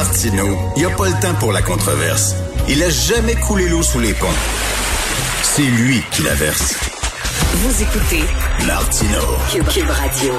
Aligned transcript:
Martineau, 0.00 0.58
il 0.76 0.80
n'y 0.80 0.84
a 0.92 0.94
pas 0.94 1.06
le 1.08 1.18
temps 1.22 1.32
pour 1.40 1.52
la 1.54 1.62
controverse. 1.62 2.36
Il 2.68 2.82
a 2.82 2.90
jamais 2.90 3.34
coulé 3.34 3.66
l'eau 3.66 3.82
sous 3.82 3.98
les 3.98 4.12
ponts. 4.12 4.26
C'est 5.42 5.62
lui 5.62 6.02
qui 6.12 6.22
la 6.22 6.34
verse. 6.34 6.74
Vous 7.54 7.82
écoutez 7.82 8.20
Martino. 8.66 9.20
Cube, 9.50 9.64
Cube 9.68 9.88
Radio. 9.88 10.34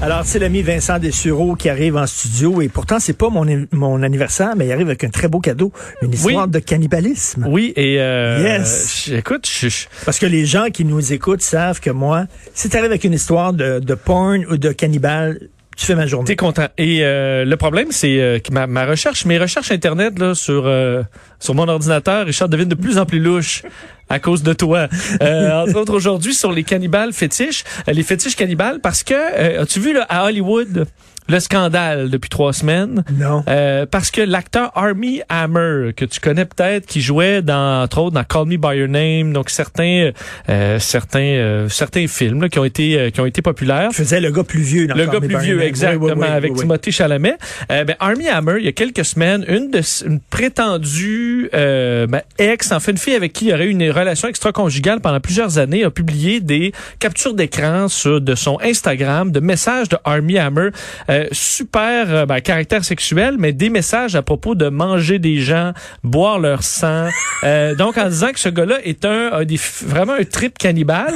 Alors, 0.00 0.20
c'est 0.24 0.38
l'ami 0.38 0.62
Vincent 0.62 1.00
Dessureau 1.00 1.56
qui 1.56 1.68
arrive 1.68 1.96
en 1.96 2.06
studio 2.06 2.60
et 2.62 2.68
pourtant, 2.68 3.00
c'est 3.00 3.14
pas 3.18 3.30
mon, 3.30 3.66
mon 3.72 4.00
anniversaire, 4.04 4.54
mais 4.56 4.66
il 4.66 4.72
arrive 4.72 4.86
avec 4.86 5.02
un 5.02 5.08
très 5.10 5.26
beau 5.26 5.40
cadeau, 5.40 5.72
une 6.00 6.12
histoire 6.12 6.44
Oui. 6.44 6.50
de 6.52 6.58
cannibalisme. 6.60 7.46
Oui, 7.48 7.72
et 7.74 8.00
euh, 8.00 8.38
Yes. 8.44 9.08
écoute, 9.12 9.48
je, 9.50 9.68
je- 9.68 9.86
Parce 10.04 10.20
que 10.20 10.26
les 10.26 10.46
gens 10.46 10.66
qui 10.72 10.84
nous 10.84 11.12
écoutent 11.12 11.42
savent 11.42 11.80
que 11.80 11.90
moi, 11.90 12.26
si 12.54 12.68
tu 12.68 12.76
arrives 12.76 12.90
avec 12.90 13.02
une 13.02 13.14
histoire 13.14 13.52
de, 13.52 13.80
de 13.80 13.94
porn 13.96 14.44
ou 14.50 14.56
de 14.56 14.70
cannibale, 14.70 15.40
tu 15.76 15.86
fais 15.86 15.94
ma 15.94 16.06
journée. 16.06 16.26
t'es 16.26 16.36
content. 16.36 16.68
Et 16.78 17.00
euh, 17.02 17.44
le 17.44 17.56
problème, 17.56 17.88
c'est 17.90 18.20
euh, 18.20 18.38
que 18.38 18.52
ma, 18.52 18.66
ma 18.66 18.84
recherche, 18.86 19.24
mes 19.24 19.38
recherches 19.38 19.70
internet 19.70 20.18
là 20.18 20.34
sur 20.34 20.66
euh, 20.66 21.02
sur 21.40 21.54
mon 21.54 21.68
ordinateur, 21.68 22.26
Richard 22.26 22.48
devine 22.48 22.68
de 22.68 22.74
plus 22.74 22.98
en 22.98 23.06
plus 23.06 23.20
louche 23.20 23.62
à 24.08 24.18
cause 24.18 24.42
de 24.42 24.52
toi. 24.52 24.88
Euh, 25.22 25.52
entre 25.64 25.76
autres 25.76 25.94
aujourd'hui 25.94 26.34
sur 26.34 26.52
les 26.52 26.62
cannibales 26.64 27.12
fétiches, 27.12 27.64
les 27.86 28.02
fétiches 28.02 28.36
cannibales, 28.36 28.80
parce 28.80 29.02
que 29.02 29.14
euh, 29.14 29.62
as-tu 29.62 29.80
vu 29.80 29.92
là, 29.92 30.06
à 30.08 30.24
Hollywood 30.24 30.86
le 31.28 31.40
scandale 31.40 32.10
depuis 32.10 32.28
trois 32.28 32.52
semaines? 32.52 33.04
Non. 33.12 33.42
Euh, 33.48 33.86
parce 33.90 34.10
que 34.10 34.20
l'acteur 34.20 34.72
Army 34.74 35.22
Hammer, 35.28 35.92
que 35.96 36.04
tu 36.04 36.20
connais 36.20 36.44
peut-être, 36.44 36.86
qui 36.86 37.00
jouait 37.00 37.42
dans, 37.42 37.82
entre 37.82 37.98
autres, 37.98 38.14
dans 38.14 38.24
Call 38.24 38.46
Me 38.46 38.56
by 38.56 38.78
Your 38.78 38.88
Name, 38.88 39.32
donc 39.32 39.50
certains, 39.50 40.10
euh, 40.48 40.78
certains, 40.78 41.20
euh, 41.20 41.68
certains 41.68 42.06
films 42.06 42.42
là, 42.42 42.48
qui 42.48 42.58
ont 42.58 42.64
été, 42.64 42.98
euh, 42.98 43.10
qui 43.10 43.20
ont 43.20 43.26
été 43.26 43.42
populaires. 43.42 43.90
Je 43.90 43.96
faisais 43.96 44.20
le 44.20 44.30
gars 44.30 44.44
plus 44.44 44.62
vieux 44.62 44.86
dans 44.86 44.94
Le 44.94 45.06
Call 45.06 45.14
gars 45.14 45.20
Me 45.20 45.26
plus 45.28 45.38
vieux, 45.38 45.62
exactement, 45.62 46.06
Oui, 46.06 46.12
oui, 46.14 46.20
oui, 46.20 46.26
avec. 46.26 46.54
Timothée 46.54 46.90
Chalamet. 46.90 47.36
Euh, 47.70 47.84
ben, 47.84 47.96
Army 48.00 48.28
Hammer, 48.28 48.56
il 48.58 48.64
y 48.64 48.68
a 48.68 48.72
quelques 48.72 49.04
semaines, 49.04 49.44
une 49.48 49.70
de 49.70 49.80
une 50.06 50.20
prétendue 50.20 51.48
euh, 51.54 52.06
ben, 52.06 52.22
ex, 52.38 52.72
en 52.72 52.80
fait, 52.80 52.92
une 52.92 52.98
fille 52.98 53.14
avec 53.14 53.32
qui 53.32 53.46
il 53.46 53.54
aurait 53.54 53.66
eu 53.66 53.70
une 53.70 53.90
relation 53.90 54.28
extra-conjugale 54.28 55.00
pendant 55.00 55.20
plusieurs 55.20 55.58
années, 55.58 55.84
a 55.84 55.90
publié 55.90 56.40
des 56.40 56.72
captures 56.98 57.34
d'écran 57.34 57.88
sur 57.88 58.20
de 58.20 58.34
son 58.34 58.58
Instagram, 58.62 59.30
de 59.30 59.40
messages 59.40 59.88
de 59.88 59.96
Army 60.04 60.38
Hammer, 60.38 60.70
euh, 61.14 61.26
super 61.32 62.06
euh, 62.12 62.26
ben, 62.26 62.40
caractère 62.40 62.84
sexuel, 62.84 63.36
mais 63.38 63.52
des 63.52 63.70
messages 63.70 64.16
à 64.16 64.22
propos 64.22 64.54
de 64.54 64.68
manger 64.68 65.18
des 65.18 65.38
gens, 65.38 65.72
boire 66.02 66.38
leur 66.38 66.62
sang. 66.62 67.08
Euh, 67.44 67.74
donc, 67.74 67.96
en 67.98 68.08
disant 68.08 68.32
que 68.32 68.40
ce 68.40 68.48
gars-là 68.48 68.76
est 68.84 69.04
un, 69.04 69.28
a 69.32 69.44
des, 69.44 69.58
vraiment 69.86 70.14
un 70.14 70.24
trip 70.24 70.58
cannibale. 70.58 71.14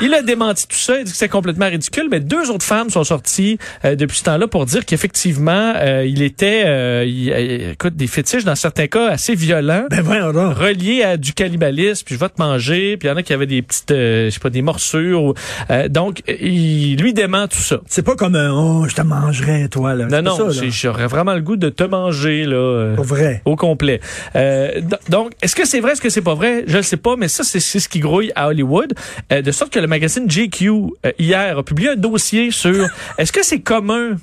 Il 0.00 0.12
a 0.14 0.22
démenti 0.22 0.66
tout 0.66 0.76
ça, 0.76 0.98
il 0.98 1.04
dit 1.04 1.12
que 1.12 1.16
c'est 1.16 1.28
complètement 1.28 1.68
ridicule, 1.68 2.08
mais 2.10 2.20
deux 2.20 2.50
autres 2.50 2.64
femmes 2.64 2.90
sont 2.90 3.04
sorties 3.04 3.58
euh, 3.84 3.94
depuis 3.94 4.18
ce 4.18 4.24
temps-là 4.24 4.48
pour 4.48 4.66
dire 4.66 4.84
qu'effectivement, 4.84 5.72
euh, 5.76 6.04
il 6.06 6.22
était, 6.22 6.62
euh, 6.66 7.04
il- 7.06 7.30
écoute, 7.72 7.94
des 7.96 8.06
fétiches 8.06 8.44
dans 8.44 8.54
certains 8.56 8.86
cas 8.88 9.08
assez 9.10 9.34
violents. 9.34 9.84
Ben 9.90 10.32
donc. 10.32 10.56
reliés 10.56 11.02
à 11.02 11.16
du 11.16 11.32
cannibalisme, 11.32 12.02
puis 12.06 12.14
je 12.16 12.20
vais 12.20 12.28
te 12.28 12.40
manger, 12.40 12.96
puis 12.96 13.08
il 13.08 13.10
y 13.10 13.14
en 13.14 13.16
a 13.16 13.22
qui 13.22 13.32
avaient 13.32 13.46
des 13.46 13.62
petites, 13.62 13.90
euh, 13.90 14.26
je 14.26 14.30
sais 14.34 14.40
pas, 14.40 14.50
des 14.50 14.62
morsures. 14.62 15.22
ou- 15.22 15.34
euh, 15.70 15.88
donc, 15.88 16.22
il 16.28 16.96
lui 16.96 17.12
dément 17.14 17.46
tout 17.48 17.58
ça. 17.58 17.80
C'est 17.88 18.04
pas 18.04 18.16
comme 18.16 18.34
un, 18.34 18.50
oh, 18.52 18.86
je 18.88 18.94
te 18.94 19.02
mangerais, 19.26 19.68
toi, 19.68 19.94
là. 19.94 20.06
Non, 20.06 20.22
non, 20.22 20.50
j'aurais 20.50 21.06
vraiment 21.06 21.34
le 21.34 21.40
goût 21.40 21.56
de 21.56 21.68
te 21.68 21.84
manger, 21.84 22.44
là. 22.44 22.56
euh, 22.56 22.96
Pas 22.96 23.02
vrai. 23.02 23.42
au 23.44 23.56
complet. 23.56 24.00
Euh, 24.36 24.80
donc, 25.08 25.32
est-ce 25.42 25.54
que 25.56 25.66
c'est 25.66 25.80
vrai, 25.80 25.92
est-ce 25.92 26.00
que 26.00 26.10
c'est 26.10 26.22
pas 26.22 26.34
vrai? 26.34 26.64
Je 26.66 26.76
ne 26.76 26.82
sais 26.82 26.96
pas, 26.96 27.16
mais 27.16 27.28
ça, 27.28 27.44
c'est 27.44 27.60
ce 27.60 27.88
qui 27.88 28.00
grouille 28.00 28.32
à 28.34 28.48
Hollywood. 28.48 28.92
Euh, 29.32 29.42
de 29.42 29.50
sorte 29.52 29.72
que 29.72 29.80
le 29.80 29.86
magazine 29.86 30.26
euh, 30.28 31.10
hier, 31.18 31.58
a 31.58 31.62
publié 31.62 31.90
un 31.90 31.96
dossier 31.96 32.50
sur 32.50 32.86
est-ce 33.18 33.32
que 33.32 33.44
c'est 33.44 33.60
commun 33.60 34.16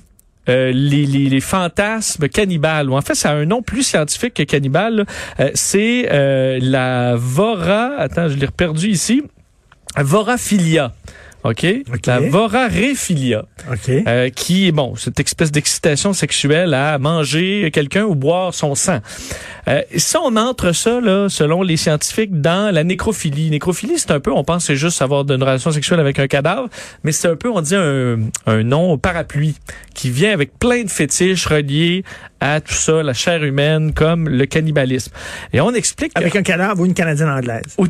euh, 0.50 0.72
les, 0.74 1.06
les, 1.06 1.30
les 1.30 1.40
fantasmes 1.40 2.28
cannibales, 2.28 2.90
ou 2.90 2.96
en 2.96 3.02
fait, 3.02 3.14
ça 3.14 3.30
a 3.30 3.34
un 3.36 3.46
nom 3.46 3.62
plus 3.62 3.84
scientifique 3.84 4.34
que 4.34 4.44
cannibale. 4.44 5.06
Euh, 5.40 5.52
c'est 5.54 6.08
euh, 6.12 6.58
la 6.62 7.16
vora... 7.16 7.92
Attends, 8.00 8.28
je 8.28 8.36
l'ai 8.38 8.48
perdu 8.48 8.88
ici. 8.88 9.22
Voraphilia. 9.98 10.94
OK? 11.44 11.66
La 12.08 12.20
voraréphilia 12.30 13.46
OK. 13.72 13.90
euh, 14.08 14.30
qui 14.30 14.68
est 14.68 14.72
bon, 14.72 14.96
cette 14.96 15.20
espèce 15.20 15.52
d'excitation 15.52 16.14
sexuelle 16.14 16.74
à 16.74 16.98
manger 17.00 17.70
quelqu'un 17.74 18.04
ou 18.04 18.16
boire 18.16 18.54
son 18.54 18.76
sang. 18.76 19.00
Euh, 19.68 19.82
ça, 19.98 20.20
on 20.24 20.36
entre 20.38 20.72
ça, 20.72 21.00
là, 21.02 21.30
selon 21.30 21.62
les 21.64 21.78
scientifiques, 21.78 22.42
dans 22.42 22.74
la 22.74 22.84
nécrophilie. 22.84 23.50
Nécrophilie, 23.50 23.98
c'est 23.98 24.12
un 24.12 24.20
peu, 24.20 24.32
on 24.32 24.44
pense, 24.44 24.66
c'est 24.66 24.76
juste 24.76 25.02
avoir 25.02 25.22
une 25.30 25.42
relation 25.44 25.72
sexuelle 25.72 26.00
avec 26.00 26.20
un 26.20 26.28
cadavre, 26.28 26.68
mais 27.04 27.12
c'est 27.12 27.28
un 27.28 27.36
peu, 27.36 27.50
on 27.50 27.62
dit, 27.62 27.76
un, 27.76 28.18
un 28.48 28.64
nom 28.64 28.98
parapluie 28.98 29.56
qui 29.94 30.10
vient 30.10 30.34
avec 30.34 30.58
plein 30.58 30.84
de 30.84 30.90
fétiches 30.90 31.46
reliés 31.46 32.04
à 32.40 32.60
tout 32.60 32.74
ça, 32.74 33.04
la 33.04 33.14
chair 33.14 33.44
humaine, 33.44 33.94
comme 33.94 34.28
le 34.28 34.46
cannibalisme. 34.48 35.12
Et 35.54 35.62
on 35.62 35.72
explique... 35.76 36.14
que- 36.16 36.20
Avec 36.22 36.36
un 36.36 36.42
cadavre 36.42 36.80
ou 36.82 36.86
une 36.88 36.96
Canadienne 36.96 37.30
anglaise. 37.30 37.62
Où- 37.78 37.86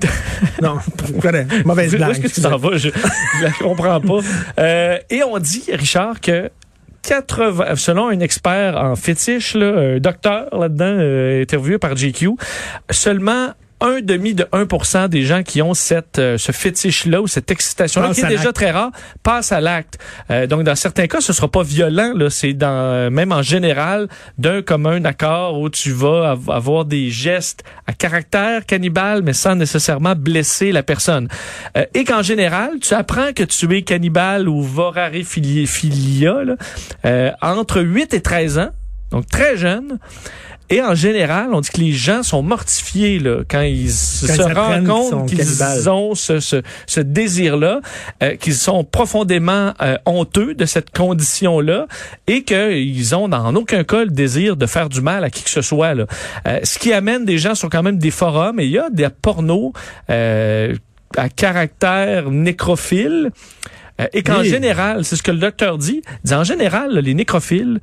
Non, 0.62 0.78
mauvaise 1.66 1.94
Où 1.94 1.98
blague. 1.98 2.12
est-ce 2.12 2.20
que 2.20 2.28
tu 2.28 2.42
t'en 2.42 2.58
vas? 2.58 2.76
Je, 2.76 2.90
je 3.42 3.46
la 3.46 3.52
comprends 3.52 4.00
pas. 4.00 4.20
Euh, 4.60 4.98
et 5.10 5.24
on 5.24 5.38
dit, 5.40 5.64
Richard, 5.72 6.20
que 6.22 6.50
80, 7.04 7.76
selon 7.76 8.08
un 8.08 8.20
expert 8.20 8.78
en 8.78 8.96
fétiche, 8.96 9.56
là, 9.56 9.96
un 9.96 10.00
docteur 10.00 10.56
là-dedans, 10.58 10.98
euh, 11.00 11.42
interviewé 11.42 11.78
par 11.78 11.96
GQ, 11.96 12.32
seulement 12.90 13.50
un 13.82 14.00
demi 14.02 14.34
de 14.36 14.44
1% 14.46 15.10
des 15.10 15.24
gens 15.24 15.44
qui 15.44 15.62
ont 15.62 15.74
cette 15.74 16.20
euh, 16.20 16.38
ce 16.38 16.52
fétiche-là 16.52 17.22
ou 17.22 17.28
cette 17.28 17.50
excitation-là, 17.52 18.14
qui 18.14 18.22
est 18.22 18.26
à 18.26 18.30
déjà 18.30 18.44
l'acte. 18.46 18.56
très 18.56 18.72
rare, 18.72 18.92
passe 19.24 19.52
à 19.52 19.60
l'acte. 19.60 19.98
Euh, 20.30 20.48
donc, 20.48 20.64
dans 20.64 20.76
certains 20.76 21.08
cas, 21.08 21.20
ce 21.20 21.34
sera 21.34 21.48
pas 21.50 21.64
violent. 21.64 22.14
Là, 22.16 22.30
c'est 22.30 22.54
dans 22.54 22.68
euh, 22.70 23.10
même 23.10 23.32
en 23.32 23.42
général 23.42 24.08
d'un 24.38 24.62
commun 24.62 25.04
accord 25.06 25.60
où 25.60 25.70
tu 25.70 25.92
vas 25.92 26.32
av- 26.32 26.50
avoir 26.50 26.86
des 26.86 27.10
gestes 27.10 27.64
à 27.88 27.94
caractère 27.94 28.66
cannibale, 28.66 29.22
mais 29.24 29.34
sans 29.34 29.56
nécessairement 29.56 30.16
blesser 30.16 30.72
la 30.72 30.84
personne. 30.84 31.28
Euh, 31.78 31.86
et 31.94 32.04
qu'en 32.04 32.22
général, 32.22 32.72
tu 32.82 32.94
apprends 32.94 33.34
que 33.34 33.44
tu 33.44 33.76
es 33.76 33.82
cannibale 33.82 34.48
ou 34.48 34.62
voraréphilia 35.42 36.44
là, 36.44 36.56
euh, 37.06 37.32
entre 37.42 37.82
8 37.82 38.14
et 38.14 38.22
13 38.22 38.60
ans, 38.60 38.70
donc 39.12 39.28
très 39.28 39.58
jeune. 39.58 39.98
Et 40.72 40.82
en 40.82 40.96
général, 40.96 41.54
on 41.54 41.62
dit 41.62 41.70
que 41.70 41.80
les 41.82 41.92
gens 41.92 42.24
sont 42.24 42.42
mortifiés 42.42 43.20
là, 43.20 43.42
quand 43.48 43.62
ils 43.62 43.92
se 43.92 44.26
ils 44.26 44.42
rendent 44.54 44.88
compte 44.88 45.30
qu'ils 45.30 45.90
ont 45.90 46.16
ce, 46.16 46.40
ce, 46.40 46.62
ce 46.88 47.00
désir-là, 47.02 47.82
euh, 48.24 48.36
qu'ils 48.38 48.56
sont 48.56 48.84
profondément 48.84 49.74
euh, 49.82 49.98
honteux 50.06 50.54
de 50.56 50.66
cette 50.66 50.90
condition-là 50.96 51.88
et 52.28 52.44
qu'ils 52.44 53.16
ont 53.16 53.28
dans 53.28 53.54
aucun 53.56 53.84
cas 53.84 54.06
le 54.06 54.12
désir 54.12 54.56
de 54.56 54.66
faire 54.66 54.90
du 54.90 55.02
mal 55.02 55.24
à 55.24 55.30
qui 55.30 55.44
que 55.44 55.50
ce 55.50 55.62
soit. 55.62 55.94
Là. 55.94 56.06
Euh, 56.48 56.60
ce 56.64 56.80
qui 56.80 56.94
amène 56.94 57.26
des 57.26 57.38
gens 57.38 57.54
sur 57.56 57.70
quand 57.70 57.84
même 57.84 57.98
des 57.98 58.12
forums 58.12 58.60
et 58.60 58.66
il 58.66 58.72
y 58.72 58.80
a 58.80 58.90
des 58.90 59.10
pornos 59.22 59.74
euh, 60.10 60.76
à 61.18 61.28
caractère 61.30 62.32
nécrophile. 62.32 63.32
Euh, 64.00 64.06
et 64.14 64.24
qu'en 64.24 64.40
Oui. 64.40 64.48
général, 64.50 65.04
c'est 65.04 65.18
ce 65.18 65.24
que 65.24 65.32
le 65.32 65.38
docteur 65.40 65.78
dit, 65.78 66.02
il 66.24 66.28
dit 66.30 66.34
en 66.34 66.46
général, 66.46 66.94
là, 66.94 67.02
les 67.02 67.14
nécrophiles, 67.14 67.80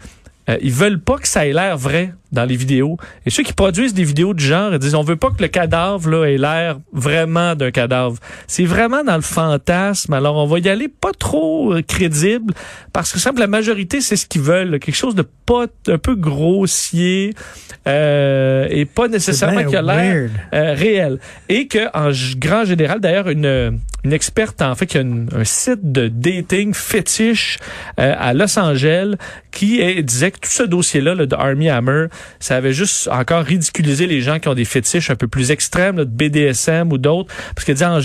euh, 0.49 0.57
ils 0.63 0.73
veulent 0.73 1.01
pas 1.01 1.19
que 1.19 1.29
ça 1.29 1.47
ait 1.47 1.53
l'air 1.53 1.77
vrai 1.77 2.15
dans 2.33 2.45
les 2.45 2.57
vidéos. 2.57 2.97
Et 3.27 3.31
ceux 3.31 3.43
qui 3.43 3.53
produisent 3.53 3.95
des 3.95 4.05
vidéos 4.05 4.35
de 4.35 4.39
genre, 4.41 4.73
ils 4.73 4.79
disent 4.79 4.95
on 4.95 5.03
veut 5.03 5.17
pas 5.17 5.31
que 5.31 5.41
le 5.43 5.49
cadavre 5.49 6.11
là 6.11 6.25
ait 6.31 6.37
l'air 6.39 6.79
vraiment 6.93 7.55
d'un 7.55 7.71
cadavre. 7.71 8.17
C'est 8.47 8.65
vraiment 8.65 9.03
dans 9.05 9.17
le 9.17 9.23
fantasme. 9.23 10.13
Alors 10.13 10.37
on 10.37 10.47
va 10.47 10.59
y 10.59 10.69
aller 10.69 10.89
pas 10.89 11.13
trop 11.19 11.75
euh, 11.75 11.83
crédible 11.83 12.53
parce 12.93 13.13
que 13.13 13.19
semble 13.19 13.41
la 13.41 13.47
majorité 13.47 14.01
c'est 14.01 14.17
ce 14.17 14.27
qu'ils 14.27 14.43
veulent, 14.43 14.71
là. 14.71 14.79
quelque 14.79 14.95
chose 14.97 15.15
de 15.15 15.25
pas 15.47 15.67
un 15.89 15.99
peu 15.99 16.15
grossier 16.15 17.33
euh, 17.87 18.67
et 18.71 18.85
pas 18.85 19.09
nécessairement 19.09 19.65
qui 19.65 19.77
a 19.77 19.83
l'air 19.83 20.31
euh, 20.53 20.75
réel. 20.75 21.19
Et 21.49 21.67
que 21.69 21.87
en 21.97 22.11
grand 22.39 22.65
général, 22.65 23.01
d'ailleurs, 23.01 23.29
une, 23.29 23.79
une 24.05 24.13
experte 24.13 24.61
en 24.63 24.75
fait 24.75 24.87
qui 24.87 24.99
a 24.99 25.01
une- 25.01 25.29
un 25.35 25.45
site 25.45 25.91
de 25.93 26.09
dating 26.09 26.75
fétiche 26.75 27.59
euh, 27.99 28.15
à 28.19 28.35
Los 28.35 28.59
Angeles 28.59 29.15
qui 29.51 29.81
est- 29.81 30.03
disait 30.03 30.31
que 30.31 30.41
tout 30.41 30.51
ce 30.51 30.63
dossier-là 30.63 31.15
là, 31.15 31.27
de 31.27 31.35
Army 31.35 31.69
Hammer, 31.71 32.07
ça 32.41 32.57
avait 32.57 32.73
juste 32.73 33.09
encore 33.09 33.45
ridiculisé 33.45 34.07
les 34.07 34.21
gens 34.21 34.39
qui 34.39 34.49
ont 34.49 34.55
des 34.55 34.65
fétiches 34.65 35.11
un 35.11 35.17
peu 35.17 35.29
plus 35.29 35.51
extrêmes, 35.51 35.97
là, 35.97 36.05
de 36.05 36.11
BDSM 36.11 36.93
ou 36.93 36.99
d'autres, 36.99 37.33
parce 37.55 37.65
que 37.65 37.73
dit 37.73 37.85
en 37.85 38.01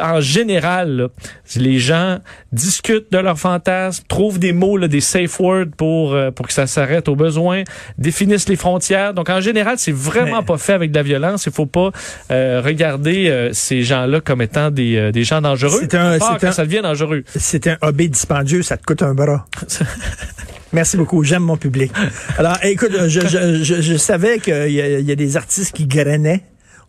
en 0.00 0.20
général, 0.20 0.96
là, 0.96 1.08
les 1.56 1.78
gens 1.78 2.18
discutent 2.52 3.12
de 3.12 3.18
leurs 3.18 3.38
fantasmes, 3.38 4.04
trouvent 4.08 4.38
des 4.38 4.52
mots, 4.52 4.76
là, 4.76 4.88
des 4.88 5.00
safe 5.00 5.38
words 5.40 5.66
pour 5.76 6.14
euh, 6.14 6.30
pour 6.30 6.46
que 6.46 6.52
ça 6.52 6.66
s'arrête 6.66 7.08
au 7.08 7.16
besoin, 7.16 7.62
définissent 7.98 8.48
les 8.48 8.56
frontières. 8.56 9.12
Donc 9.14 9.28
en 9.30 9.40
général, 9.40 9.76
c'est 9.78 9.92
vraiment 9.94 10.40
Mais- 10.40 10.46
pas 10.46 10.58
fait 10.58 10.72
avec 10.72 10.90
de 10.92 10.96
la 10.96 11.02
violence. 11.02 11.46
Il 11.46 11.52
faut 11.52 11.66
pas 11.66 11.90
euh, 12.30 12.62
regarder 12.64 13.28
euh, 13.28 13.50
ces 13.52 13.82
gens-là 13.82 14.20
comme 14.20 14.40
étant 14.42 14.70
des, 14.70 14.96
euh, 14.96 15.12
des 15.12 15.24
gens 15.24 15.40
dangereux. 15.40 15.78
C'est 15.82 15.94
un- 15.94 16.18
c'est 16.18 16.46
un- 16.46 16.52
ça 16.52 16.64
devient 16.64 16.80
dangereux. 16.82 17.24
C'est 17.36 17.66
un 17.66 17.76
hobby 17.82 18.08
dispendieux, 18.08 18.62
ça 18.62 18.76
te 18.76 18.84
coûte 18.84 19.02
un 19.02 19.14
bras. 19.14 19.46
Merci 20.72 20.96
beaucoup, 20.96 21.22
j'aime 21.22 21.42
mon 21.42 21.58
public. 21.58 21.92
Alors, 22.38 22.56
écoute, 22.62 22.92
je, 23.06 23.20
je, 23.20 23.62
je, 23.62 23.82
je 23.82 23.96
savais 23.98 24.38
qu'il 24.38 24.68
y, 24.70 24.76
y 25.04 25.12
a 25.12 25.14
des 25.14 25.36
artistes 25.36 25.72
qui 25.76 25.86
grainaient. 25.86 26.40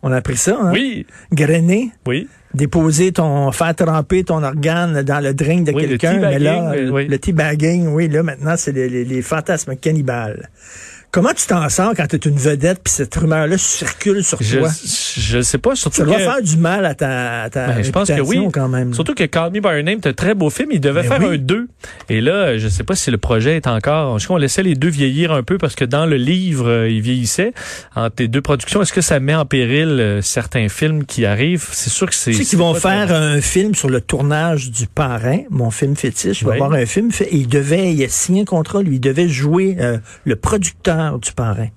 On 0.06 0.12
a 0.12 0.16
appris 0.18 0.36
ça, 0.36 0.56
hein? 0.60 0.70
Oui, 0.72 1.06
Grainer. 1.32 1.90
oui. 2.06 2.28
déposer 2.52 3.10
ton, 3.10 3.50
faire 3.52 3.74
tremper 3.74 4.22
ton 4.22 4.42
organe 4.44 5.02
dans 5.02 5.18
le 5.18 5.32
drink 5.34 5.66
de 5.66 5.72
Oui, 5.72 5.88
quelqu'un. 5.88 6.18
Mais 6.20 6.38
là, 6.38 6.72
oui. 6.92 7.08
le 7.08 7.18
teabagging, 7.18 7.88
oui, 7.88 8.06
là, 8.08 8.22
maintenant, 8.22 8.54
c'est 8.56 8.70
les, 8.72 8.88
les- 8.88 9.04
les 9.04 9.22
fantasmes 9.22 9.74
cannibales. 9.76 10.50
Comment 11.14 11.32
tu 11.32 11.46
t'en 11.46 11.68
sors 11.68 11.92
quand 11.96 12.08
tu 12.08 12.16
es 12.16 12.18
une 12.28 12.34
vedette 12.36 12.80
puis 12.82 12.92
cette 12.92 13.14
rumeur-là 13.14 13.56
circule 13.56 14.24
sur 14.24 14.42
Je 14.42 14.58
toi? 14.58 14.68
je 15.16 15.40
sais 15.42 15.58
pas, 15.58 15.76
surtout 15.76 15.98
Ça 15.98 16.04
doit 16.04 16.18
faire 16.18 16.42
du 16.42 16.56
mal 16.56 16.84
à 16.84 16.96
ta, 16.96 17.42
à 17.42 17.50
ta 17.50 17.68
Ben, 17.68 17.84
je 17.84 17.90
pense 17.92 18.08
que 18.08 18.20
oui. 18.20 18.44
quand 18.52 18.66
même. 18.68 18.92
Surtout 18.94 19.14
que 19.14 19.22
Call 19.22 19.52
Me 19.52 19.60
By 19.60 19.68
Your 19.76 19.84
Name, 19.84 19.98
c'est 20.02 20.08
un 20.08 20.12
très 20.12 20.34
beau 20.34 20.50
film. 20.50 20.70
Il 20.72 20.80
devait 20.80 21.02
Ben 21.02 21.08
faire 21.20 21.20
oui. 21.28 21.36
un 21.36 21.38
2. 21.38 21.68
Et 22.08 22.20
là, 22.20 22.58
je 22.58 22.66
sais 22.66 22.82
pas 22.82 22.96
si 22.96 23.12
le 23.12 23.18
projet 23.18 23.54
est 23.54 23.68
encore... 23.68 24.18
Je 24.18 24.24
sais 24.24 24.26
qu'on 24.26 24.38
laissait 24.38 24.64
les 24.64 24.74
deux 24.74 24.88
vieillir 24.88 25.30
un 25.30 25.44
peu 25.44 25.56
parce 25.56 25.76
que 25.76 25.84
dans 25.84 26.04
le 26.04 26.16
livre, 26.16 26.68
euh, 26.68 26.88
ils 26.90 27.00
vieillissaient. 27.00 27.52
Entre 27.94 28.16
les 28.18 28.26
deux 28.26 28.42
productions, 28.42 28.82
est-ce 28.82 28.92
que 28.92 29.00
ça 29.00 29.20
met 29.20 29.36
en 29.36 29.46
péril 29.46 29.90
euh, 30.00 30.20
certains 30.20 30.68
films 30.68 31.04
qui 31.04 31.26
arrivent? 31.26 31.68
C'est 31.70 31.90
sûr 31.90 32.08
que 32.08 32.14
c'est... 32.16 32.32
Tu 32.32 32.38
sais 32.38 32.44
qu'ils 32.44 32.58
vont 32.58 32.74
faire 32.74 33.06
très- 33.06 33.14
un 33.14 33.40
film 33.40 33.76
sur 33.76 33.88
le 33.88 34.00
tournage 34.00 34.72
du 34.72 34.88
Parrain, 34.88 35.42
mon 35.48 35.70
film 35.70 35.94
fétiche. 35.94 36.40
Il 36.40 36.44
va 36.46 36.50
Oui. 36.50 36.56
avoir 36.56 36.72
un 36.72 36.86
film 36.86 37.12
fait, 37.12 37.28
il 37.30 37.46
devait, 37.46 37.92
il 37.94 38.02
a 38.02 38.08
signé 38.08 38.42
un 38.42 38.46
contrat, 38.46 38.82
lui, 38.82 38.96
il 38.96 39.00
devait 39.00 39.28
jouer 39.28 39.76
euh, 39.78 39.98
le 40.24 40.34
producteur 40.34 41.03
du 41.12 41.32
Parrain. 41.32 41.68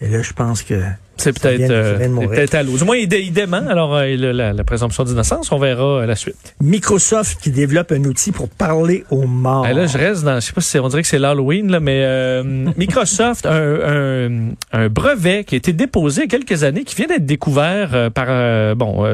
Et 0.00 0.08
là, 0.08 0.20
je 0.20 0.32
pense 0.32 0.62
que 0.64 0.74
C'est 1.16 1.38
peut-être 1.38 1.70
euh, 1.70 1.96
peut-être 2.26 2.54
à 2.56 2.64
l'eau. 2.64 2.76
Du 2.76 2.82
moins, 2.82 2.96
il, 2.96 3.06
dé- 3.06 3.20
il 3.20 3.32
dément. 3.32 3.64
Alors, 3.68 3.94
euh, 3.94 4.08
il 4.08 4.20
la, 4.20 4.52
la 4.52 4.64
présomption 4.64 5.04
d'innocence, 5.04 5.52
on 5.52 5.58
verra 5.60 6.00
euh, 6.00 6.06
la 6.06 6.16
suite. 6.16 6.56
Microsoft 6.60 7.40
qui 7.40 7.52
développe 7.52 7.92
un 7.92 8.02
outil 8.02 8.32
pour 8.32 8.48
parler 8.48 9.04
aux 9.10 9.28
morts. 9.28 9.64
Eh 9.70 9.72
là, 9.74 9.86
je 9.86 9.96
reste 9.96 10.24
dans, 10.24 10.34
je 10.40 10.46
sais 10.46 10.52
pas 10.52 10.60
si 10.60 10.76
on 10.80 10.88
dirait 10.88 11.02
que 11.02 11.06
c'est 11.08 11.20
l'Halloween, 11.20 11.70
là, 11.70 11.78
mais 11.78 12.00
euh, 12.02 12.42
Microsoft, 12.76 13.46
un, 13.46 13.52
un, 13.52 14.48
un 14.72 14.88
brevet 14.88 15.44
qui 15.44 15.54
a 15.54 15.58
été 15.58 15.72
déposé 15.72 16.22
il 16.22 16.32
y 16.32 16.34
a 16.34 16.38
quelques 16.38 16.64
années, 16.64 16.82
qui 16.82 16.96
vient 16.96 17.06
d'être 17.06 17.26
découvert 17.26 17.90
euh, 17.94 18.10
par, 18.10 18.74
bon, 18.74 19.06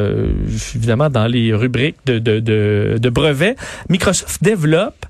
évidemment 0.75 1.11
dans 1.11 1.26
les 1.26 1.52
rubriques 1.52 1.96
de, 2.06 2.19
de, 2.19 2.40
de, 2.40 2.96
de 2.99 3.11
brevets. 3.11 3.56
Microsoft 3.90 4.43
développe 4.43 5.05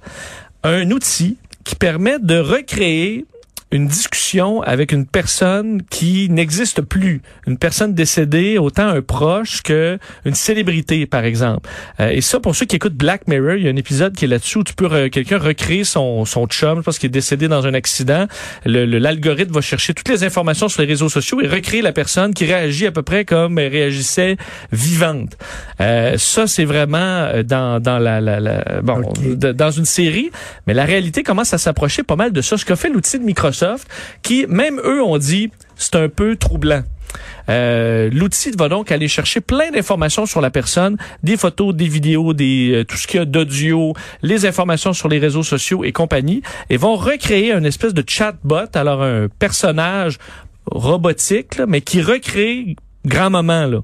un 0.64 0.90
outil 0.90 1.36
qui 1.62 1.76
permet 1.76 2.18
de 2.18 2.38
recréer 2.40 3.26
une 3.70 3.86
discussion 3.86 4.62
avec 4.62 4.92
une 4.92 5.04
personne 5.06 5.82
qui 5.90 6.28
n'existe 6.30 6.80
plus, 6.80 7.20
une 7.46 7.58
personne 7.58 7.92
décédée, 7.94 8.56
autant 8.58 8.88
un 8.88 9.02
proche 9.02 9.62
que 9.62 9.98
une 10.24 10.34
célébrité, 10.34 11.04
par 11.06 11.24
exemple. 11.24 11.68
Euh, 12.00 12.08
et 12.10 12.20
ça, 12.22 12.40
pour 12.40 12.56
ceux 12.56 12.64
qui 12.66 12.76
écoutent 12.76 12.94
Black 12.94 13.28
Mirror, 13.28 13.54
il 13.56 13.64
y 13.64 13.68
a 13.68 13.70
un 13.70 13.76
épisode 13.76 14.14
qui 14.14 14.24
est 14.24 14.28
là-dessus 14.28 14.58
où 14.58 14.64
tu 14.64 14.74
peux 14.74 14.86
re- 14.86 15.10
quelqu'un 15.10 15.38
recréer 15.38 15.84
son 15.84 16.24
son 16.24 16.46
chum, 16.46 16.82
pense 16.82 16.98
qu'il 16.98 17.08
est 17.08 17.10
décédé 17.10 17.46
dans 17.48 17.66
un 17.66 17.74
accident. 17.74 18.26
Le- 18.64 18.86
le- 18.86 18.98
L'algorithme 18.98 19.52
va 19.52 19.60
chercher 19.60 19.92
toutes 19.94 20.08
les 20.08 20.24
informations 20.24 20.68
sur 20.68 20.80
les 20.82 20.88
réseaux 20.88 21.08
sociaux 21.10 21.40
et 21.42 21.46
recréer 21.46 21.82
la 21.82 21.92
personne 21.92 22.32
qui 22.34 22.46
réagit 22.46 22.86
à 22.86 22.92
peu 22.92 23.02
près 23.02 23.24
comme 23.24 23.58
elle 23.58 23.70
réagissait 23.72 24.36
vivante. 24.72 25.36
Euh, 25.80 26.16
ça, 26.16 26.46
c'est 26.46 26.64
vraiment 26.64 26.96
euh, 26.98 27.42
dans 27.42 27.80
dans 27.80 27.98
la, 27.98 28.20
la, 28.20 28.40
la- 28.40 28.80
bon 28.82 29.02
dans 29.54 29.70
une 29.70 29.84
série, 29.84 30.30
mais 30.66 30.74
la 30.74 30.84
réalité 30.84 31.22
commence 31.22 31.52
à 31.54 31.58
s'approcher 31.58 32.02
pas 32.02 32.16
mal 32.16 32.32
de 32.32 32.40
ça. 32.40 32.56
Ce 32.56 32.64
qu'a 32.64 32.76
fait 32.76 32.88
l'outil 32.88 33.18
de 33.18 33.24
Microsoft, 33.24 33.57
qui 34.22 34.46
même 34.48 34.80
eux 34.84 35.02
ont 35.02 35.18
dit 35.18 35.50
c'est 35.76 35.96
un 35.96 36.08
peu 36.08 36.36
troublant. 36.36 36.82
Euh, 37.48 38.10
L'outil 38.12 38.50
va 38.58 38.68
donc 38.68 38.92
aller 38.92 39.08
chercher 39.08 39.40
plein 39.40 39.70
d'informations 39.70 40.26
sur 40.26 40.40
la 40.40 40.50
personne, 40.50 40.96
des 41.22 41.36
photos, 41.36 41.74
des 41.74 41.88
vidéos, 41.88 42.34
des 42.34 42.72
euh, 42.74 42.84
tout 42.84 42.96
ce 42.96 43.06
qu'il 43.06 43.18
y 43.18 43.22
a 43.22 43.24
d'audio, 43.24 43.94
les 44.22 44.44
informations 44.44 44.92
sur 44.92 45.08
les 45.08 45.18
réseaux 45.18 45.42
sociaux 45.42 45.84
et 45.84 45.92
compagnie, 45.92 46.42
et 46.68 46.76
vont 46.76 46.96
recréer 46.96 47.52
une 47.52 47.64
espèce 47.64 47.94
de 47.94 48.04
chatbot, 48.06 48.68
alors 48.74 49.02
un 49.02 49.28
personnage 49.38 50.18
robotique, 50.70 51.56
là, 51.56 51.64
mais 51.66 51.80
qui 51.80 52.02
recrée 52.02 52.76
grand-maman 53.06 53.66
là. 53.66 53.78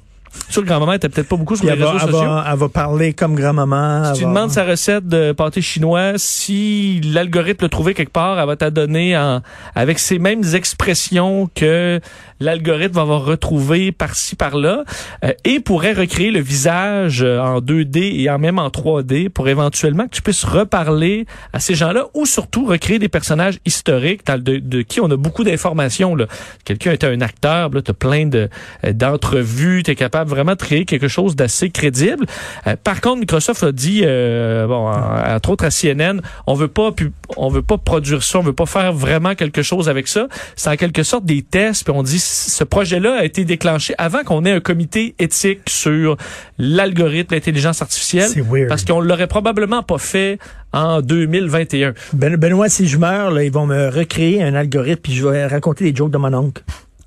Sûr 0.49 0.63
que 0.63 0.69
grand-maman 0.69 0.93
était 0.95 1.09
peut-être 1.09 1.29
pas 1.29 1.37
beaucoup 1.37 1.57
sur 1.57 1.65
les 1.67 1.73
elle, 1.73 1.79
va, 1.79 1.93
réseaux 1.93 2.05
elle, 2.07 2.13
sociaux. 2.13 2.29
va, 2.29 2.45
elle 2.51 2.59
va 2.59 2.69
parler 2.69 3.13
comme 3.13 3.35
grand-maman. 3.35 4.13
Si 4.15 4.21
tu 4.21 4.25
va- 4.25 4.31
demandes 4.31 4.51
sa 4.51 4.65
recette 4.65 5.07
de 5.09 5.33
pâté 5.33 5.61
chinois, 5.63 6.13
si 6.17 7.01
l'algorithme 7.05 7.65
l'a 7.65 7.69
trouvé 7.69 7.95
quelque 7.95 8.13
part, 8.13 8.39
elle 8.39 8.47
va 8.47 8.57
t'a 8.57 8.71
donner 8.71 9.17
en, 9.17 9.41
avec 9.75 9.99
ces 9.99 10.19
mêmes 10.19 10.43
expressions 10.55 11.49
que 11.55 12.01
l'algorithme 12.41 12.95
va 12.95 13.03
avoir 13.03 13.25
retrouvé 13.25 13.93
par-ci, 13.93 14.37
par-là, 14.37 14.85
euh, 15.25 15.33
et 15.45 15.61
pourrait 15.61 15.93
recréer 15.93 16.31
le 16.31 16.41
visage 16.41 17.23
euh, 17.23 17.39
en 17.41 17.61
2D 17.61 18.21
et 18.23 18.29
en 18.31 18.39
même 18.39 18.59
en 18.59 18.69
3D 18.69 19.29
pour 19.31 19.49
éventuellement 19.49 20.05
que 20.05 20.11
tu 20.17 20.23
puisses 20.23 20.45
reparler 20.45 21.27
à 21.53 21.61
ces 21.61 21.75
gens-là 21.75 22.07
ou 22.15 22.27
surtout 22.27 22.67
recréer 22.67 22.99
des 22.99 23.09
personnages 23.09 23.59
historiques 23.65 24.27
dans 24.27 24.35
le- 24.35 24.41
de, 24.43 24.59
de 24.59 24.83
qui 24.83 25.01
on 25.01 25.11
a 25.11 25.17
beaucoup 25.17 25.45
d'informations. 25.45 26.17
Quelqu'un 26.65 26.93
était 26.93 27.07
un 27.07 27.21
acteur, 27.21 27.71
tu 27.71 27.91
as 27.91 27.95
plein 27.95 28.27
de, 28.27 28.49
euh, 28.85 28.93
d'entrevues, 28.93 29.83
tu 29.85 29.91
es 29.93 29.95
capable 29.95 30.24
vraiment 30.25 30.53
de 30.53 30.59
créer 30.59 30.85
quelque 30.85 31.09
chose 31.09 31.37
d'assez 31.37 31.71
crédible. 31.71 32.27
Euh, 32.67 32.77
par 32.83 33.01
contre, 33.01 33.21
Microsoft 33.21 33.63
a 33.63 33.73
dit, 33.73 34.03
euh, 34.05 34.67
bon, 34.67 34.89
en- 34.89 35.35
entre 35.35 35.51
autres 35.51 35.65
à 35.65 35.71
CNN, 35.71 36.21
on 36.47 36.55
veut 36.55 36.69
pas, 36.69 36.91
on 37.37 37.49
veut 37.49 37.63
pas 37.63 37.79
produire 37.79 38.23
ça, 38.23 38.39
on 38.39 38.43
veut 38.43 38.53
pas 38.53 38.67
faire 38.67 38.93
vraiment 38.93 39.35
quelque 39.35 39.63
chose 39.63 39.89
avec 39.89 40.09
ça. 40.09 40.27
C'est 40.57 40.71
en 40.71 40.77
quelque 40.77 41.03
sorte 41.03 41.25
des 41.25 41.43
tests, 41.43 41.85
puis 41.85 41.93
on 41.97 42.03
dit 42.03 42.19
ce 42.19 42.65
projet-là 42.65 43.19
a 43.21 43.25
été 43.25 43.45
déclenché 43.45 43.95
avant 43.99 44.23
qu'on 44.25 44.45
ait 44.45 44.53
un 44.53 44.61
comité 44.61 45.15
éthique 45.19 45.61
sur 45.69 46.17
l'algorithme, 46.59 47.35
l'intelligence 47.35 47.83
artificielle, 47.83 48.29
parce 48.69 48.85
qu'on 48.85 49.01
l'aurait 49.01 49.27
probablement 49.27 49.83
pas 49.83 49.99
fait 49.99 50.39
en 50.73 51.01
2021. 51.03 51.95
Ben- 52.13 52.37
Benoît, 52.37 52.69
si 52.69 52.87
je 52.89 52.99
meurs, 52.99 53.31
là, 53.31 53.45
ils 53.45 53.53
vont 53.53 53.67
me 53.67 53.89
recréer 53.89 54.43
un 54.43 54.55
algorithme 54.55 55.01
puis 55.03 55.15
je 55.15 55.27
vais 55.27 55.47
raconter 55.47 55.85
des 55.91 55.97
jokes 55.97 56.11
de 56.11 56.19
mon 56.19 56.33
oncle. 56.35 56.63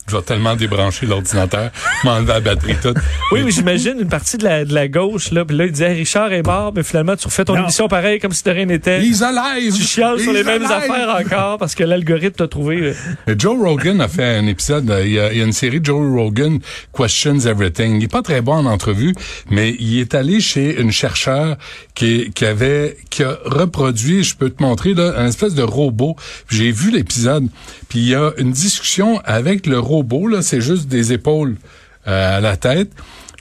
Je 0.10 0.16
vais 0.16 0.22
tellement 0.22 0.56
débrancher 0.56 1.06
l'ordinateur, 1.06 1.70
m'enlever 2.06 2.28
la 2.34 2.40
batterie 2.40 2.76
toute. 2.82 2.96
Oui, 3.34 3.42
oui, 3.44 3.52
j'imagine 3.52 3.96
une 4.00 4.08
partie 4.08 4.38
de 4.38 4.46
la, 4.46 4.64
de 4.64 4.74
la 4.74 4.88
gauche, 4.88 5.32
là, 5.32 5.44
puis 5.44 5.58
là, 5.58 5.66
il 5.66 5.72
disait, 5.74 5.92
Richard 5.92 6.32
est 6.32 6.46
mort, 6.46 6.72
mais 6.74 6.84
finalement, 6.84 7.18
tu 7.18 7.28
refais 7.28 7.44
ton 7.44 7.56
Non. 7.56 7.64
émission 7.64 7.90
pareil 7.90 8.18
comme 8.20 8.32
si 8.32 8.42
de 8.44 8.52
rien 8.52 8.66
n'était. 8.68 9.02
He's 9.02 9.22
alive! 9.22 9.74
Tu 9.76 9.84
chiales 9.84 10.22
sur 10.22 10.32
les 10.32 10.46
mêmes 10.46 10.64
alive! 10.64 10.72
affaires 10.92 11.18
encore 11.26 11.58
parce 11.58 11.76
que 11.76 11.84
l'algorithme 11.84 12.36
t'a 12.38 12.48
trouvé. 12.48 12.94
euh, 13.28 13.36
Joe 13.38 13.58
Rogan 13.62 14.00
a 14.00 14.08
fait 14.08 14.38
un 14.38 14.48
épisode, 14.48 14.90
euh, 14.90 15.06
il 15.06 15.12
y 15.12 15.20
a, 15.20 15.34
il 15.34 15.40
y 15.40 15.42
a 15.42 15.44
une 15.44 15.52
série 15.52 15.82
de 15.82 15.86
Joe 15.86 16.00
Rogan 16.18 16.60
Questions 16.98 17.40
Everything. 17.42 17.98
Il 17.98 18.06
est 18.06 18.12
pas 18.12 18.22
très 18.22 18.40
bon 18.40 18.54
en 18.54 18.66
entrevue, 18.66 19.14
mais 19.52 19.76
il 19.78 20.00
est 20.00 20.16
allé 20.16 20.40
chez 20.40 20.80
une 20.80 20.94
chercheure 20.94 21.58
qui, 21.96 22.32
qui 22.32 22.46
avait 22.46 22.96
qui 23.10 23.24
a 23.24 23.38
reproduit, 23.44 24.24
je 24.24 24.38
peux 24.38 24.50
te 24.52 24.64
montrer 24.64 24.94
là, 24.94 25.16
un 25.18 25.28
espèce 25.28 25.54
de 25.54 25.64
robot. 25.64 26.16
J'ai 26.50 26.72
vu 26.72 26.92
l'épisode, 26.92 27.48
puis 27.90 28.00
il 28.00 28.08
y 28.08 28.16
a 28.16 28.32
une 28.38 28.52
discussion 28.52 29.20
avec 29.26 29.66
le 29.66 29.78
robot 29.80 29.97
là, 30.04 30.42
c'est 30.42 30.62
juste 30.62 30.88
des 30.88 31.14
épaules 31.14 31.56
euh, 32.08 32.38
à 32.38 32.42
la 32.42 32.58
tête. 32.58 32.92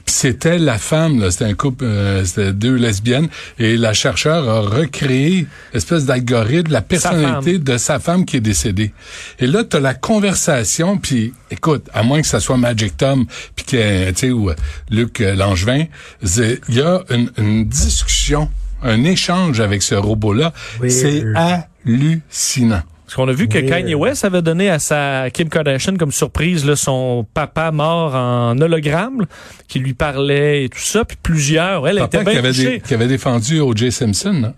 Puis 0.06 0.14
c'était 0.14 0.58
la 0.58 0.78
femme, 0.78 1.20
là, 1.20 1.32
c'était 1.32 1.46
un 1.46 1.54
couple, 1.54 1.84
euh, 1.84 2.24
c'était 2.24 2.52
deux 2.52 2.76
lesbiennes, 2.76 3.28
et 3.58 3.76
la 3.76 3.92
chercheure 3.92 4.48
a 4.48 4.60
recréé 4.60 5.48
l'espèce 5.74 6.04
d'algorithme, 6.04 6.70
la 6.70 6.80
personnalité 6.80 7.58
de 7.58 7.76
sa 7.76 7.98
femme 7.98 8.24
qui 8.24 8.36
est 8.36 8.40
décédée. 8.40 8.92
Et 9.40 9.48
là, 9.48 9.64
tu 9.64 9.76
as 9.76 9.80
la 9.80 9.94
conversation, 9.94 10.96
puis 10.96 11.34
écoute, 11.50 11.88
à 11.92 12.04
moins 12.04 12.20
que 12.20 12.28
ça 12.28 12.38
soit 12.38 12.56
Magic 12.56 12.96
Tom, 12.96 13.26
puis 13.56 13.66
que, 13.66 14.10
tu 14.10 14.14
sais, 14.16 14.30
ou 14.30 14.50
euh, 14.50 14.54
Luc 14.90 15.20
euh, 15.20 15.34
Langevin, 15.34 15.86
il 16.22 16.60
y 16.68 16.80
a 16.80 17.02
une, 17.10 17.32
une 17.36 17.64
discussion, 17.64 18.48
un 18.84 19.02
échange 19.02 19.58
avec 19.58 19.82
ce 19.82 19.96
robot-là. 19.96 20.52
C'est 20.88 21.24
hallucinant. 21.34 22.82
Parce 23.06 23.14
qu'on 23.14 23.28
a 23.28 23.32
vu 23.32 23.46
que 23.48 23.58
Oui, 23.58 23.66
Kanye 23.66 23.94
West 23.94 24.24
avait 24.24 24.42
donné 24.42 24.68
à 24.68 24.78
sa 24.80 25.30
Kim 25.32 25.48
Kardashian 25.48 25.94
comme 25.96 26.10
surprise 26.10 26.64
là, 26.66 26.74
son 26.74 27.24
papa 27.34 27.70
mort 27.70 28.14
en 28.16 28.58
hologramme 28.60 29.26
qui 29.68 29.78
lui 29.78 29.94
parlait 29.94 30.64
et 30.64 30.68
tout 30.68 30.78
ça. 30.80 31.04
Puis 31.04 31.16
plusieurs, 31.22 31.86
elle 31.86 31.98
Papa 31.98 32.06
était 32.22 32.24
qui 32.24 32.30
bien 32.32 32.38
avait, 32.40 32.48
touchée. 32.48 32.64
dé- 32.70 32.80
qui 32.80 32.94
avait 32.94 33.06
défendu 33.06 33.60
O.J. 33.60 33.92
Simpson, 33.92 34.32
là. 34.42 34.54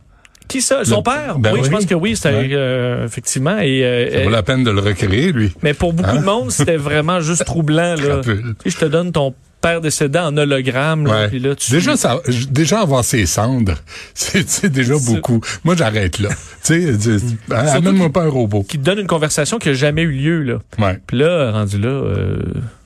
Qui 0.48 0.62
ça? 0.62 0.82
Son 0.82 0.96
Le- 0.98 1.02
père? 1.02 1.38
Ben 1.38 1.52
oui, 1.52 1.60
je 1.62 1.68
pense 1.68 1.84
que 1.84 1.94
oui, 1.94 2.16
c'était 2.16 2.30
Ouais. 2.30 2.48
euh, 2.52 3.04
effectivement. 3.04 3.58
Et, 3.58 3.84
euh, 3.84 4.10
Ça 4.20 4.24
vaut 4.24 4.30
la 4.30 4.42
peine 4.42 4.64
de 4.64 4.70
le 4.70 4.80
recréer, 4.80 5.30
lui. 5.30 5.52
mais 5.62 5.74
pour 5.74 5.92
beaucoup 5.92 6.08
Hein? 6.08 6.20
de 6.20 6.24
monde, 6.24 6.50
c'était 6.50 6.78
vraiment 6.78 7.20
juste 7.20 7.44
troublant. 7.44 7.96
Là. 7.96 8.22
Crapule. 8.22 8.54
Tu 8.64 8.70
sais, 8.70 8.76
je 8.78 8.78
te 8.78 8.86
donne 8.90 9.12
ton 9.12 9.34
père 9.60 9.80
décédé 9.80 10.18
en 10.18 10.36
hologramme. 10.36 11.06
Là, 11.06 11.12
Ouais. 11.22 11.28
puis 11.28 11.38
là, 11.38 11.54
tu... 11.54 11.70
Déjà, 11.70 11.96
ça, 11.96 12.20
déjà 12.50 12.80
avoir 12.80 13.04
ses 13.04 13.26
cendres, 13.26 13.74
c'est 14.14 14.66
déjà 14.70 14.94
beaucoup. 15.06 15.40
Moi, 15.64 15.74
j'arrête 15.76 16.18
là. 16.18 16.28
tu 16.64 16.96
sais, 16.98 17.18
tu- 17.18 17.54
amène-moi 17.54 18.10
pas 18.10 18.22
un 18.22 18.28
robot. 18.28 18.62
qui 18.62 18.78
te 18.78 18.84
donne 18.84 18.98
une 19.00 19.06
conversation 19.06 19.58
qui 19.58 19.70
a 19.70 19.74
jamais 19.74 20.02
eu 20.02 20.12
lieu. 20.12 20.42
Là. 20.42 20.58
Ouais. 20.78 20.98
Puis 21.06 21.18
là, 21.18 21.50
rendu 21.52 21.78
là... 21.78 21.88
euh, 21.88 22.36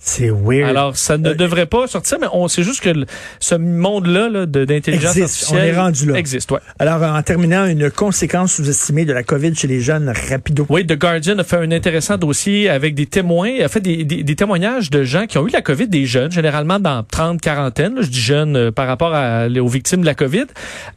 C'est 0.04 0.30
weird. 0.30 0.68
Alors, 0.68 0.96
ça 0.96 1.16
ne 1.16 1.28
Euh, 1.30 1.34
devrait 1.34 1.66
pas 1.66 1.86
sortir, 1.86 2.18
mais 2.20 2.26
on 2.32 2.48
c'est 2.48 2.64
juste 2.64 2.80
que 2.82 2.90
le- 2.90 3.06
ce 3.38 3.54
monde-là 3.54 4.28
là, 4.28 4.46
d'intelligence 4.46 5.16
artificielle 5.16 5.60
On 5.60 5.62
est 5.64 5.76
rendu 5.80 6.06
là. 6.10 6.18
existe. 6.18 6.50
Ouais. 6.50 6.58
Alors, 6.80 7.02
en 7.02 7.22
terminant, 7.22 7.66
une 7.66 7.88
conséquence 7.88 8.54
sous-estimée 8.54 9.04
de 9.04 9.12
la 9.12 9.22
COVID 9.22 9.54
chez 9.54 9.68
les 9.68 9.80
jeunes, 9.80 10.12
rapido. 10.28 10.66
Oui, 10.68 10.84
The 10.84 10.98
Guardian 10.98 11.38
a 11.38 11.44
fait 11.44 11.56
un 11.58 11.70
intéressant 11.70 12.16
dossier 12.18 12.68
avec 12.68 12.96
des 12.96 13.06
témoins, 13.06 13.60
a 13.62 13.68
fait 13.68 13.80
des, 13.80 14.02
des- 14.02 14.24
des 14.24 14.34
témoignages 14.34 14.90
de 14.90 15.04
gens 15.04 15.26
qui 15.26 15.38
ont 15.38 15.46
eu 15.46 15.50
la 15.52 15.62
COVID, 15.62 15.86
des 15.86 16.04
jeunes, 16.04 16.32
généralement 16.32 16.80
dans 16.80 17.04
30, 17.04 17.40
quarantaine, 17.40 17.94
là, 17.94 18.02
je 18.02 18.08
dis 18.10 18.20
jeunes 18.20 18.56
euh, 18.56 18.70
par 18.72 18.88
rapport 18.88 19.14
à, 19.14 19.46
aux 19.46 19.68
victimes 19.68 20.00
de 20.00 20.06
la 20.06 20.14
COVID, 20.16 20.46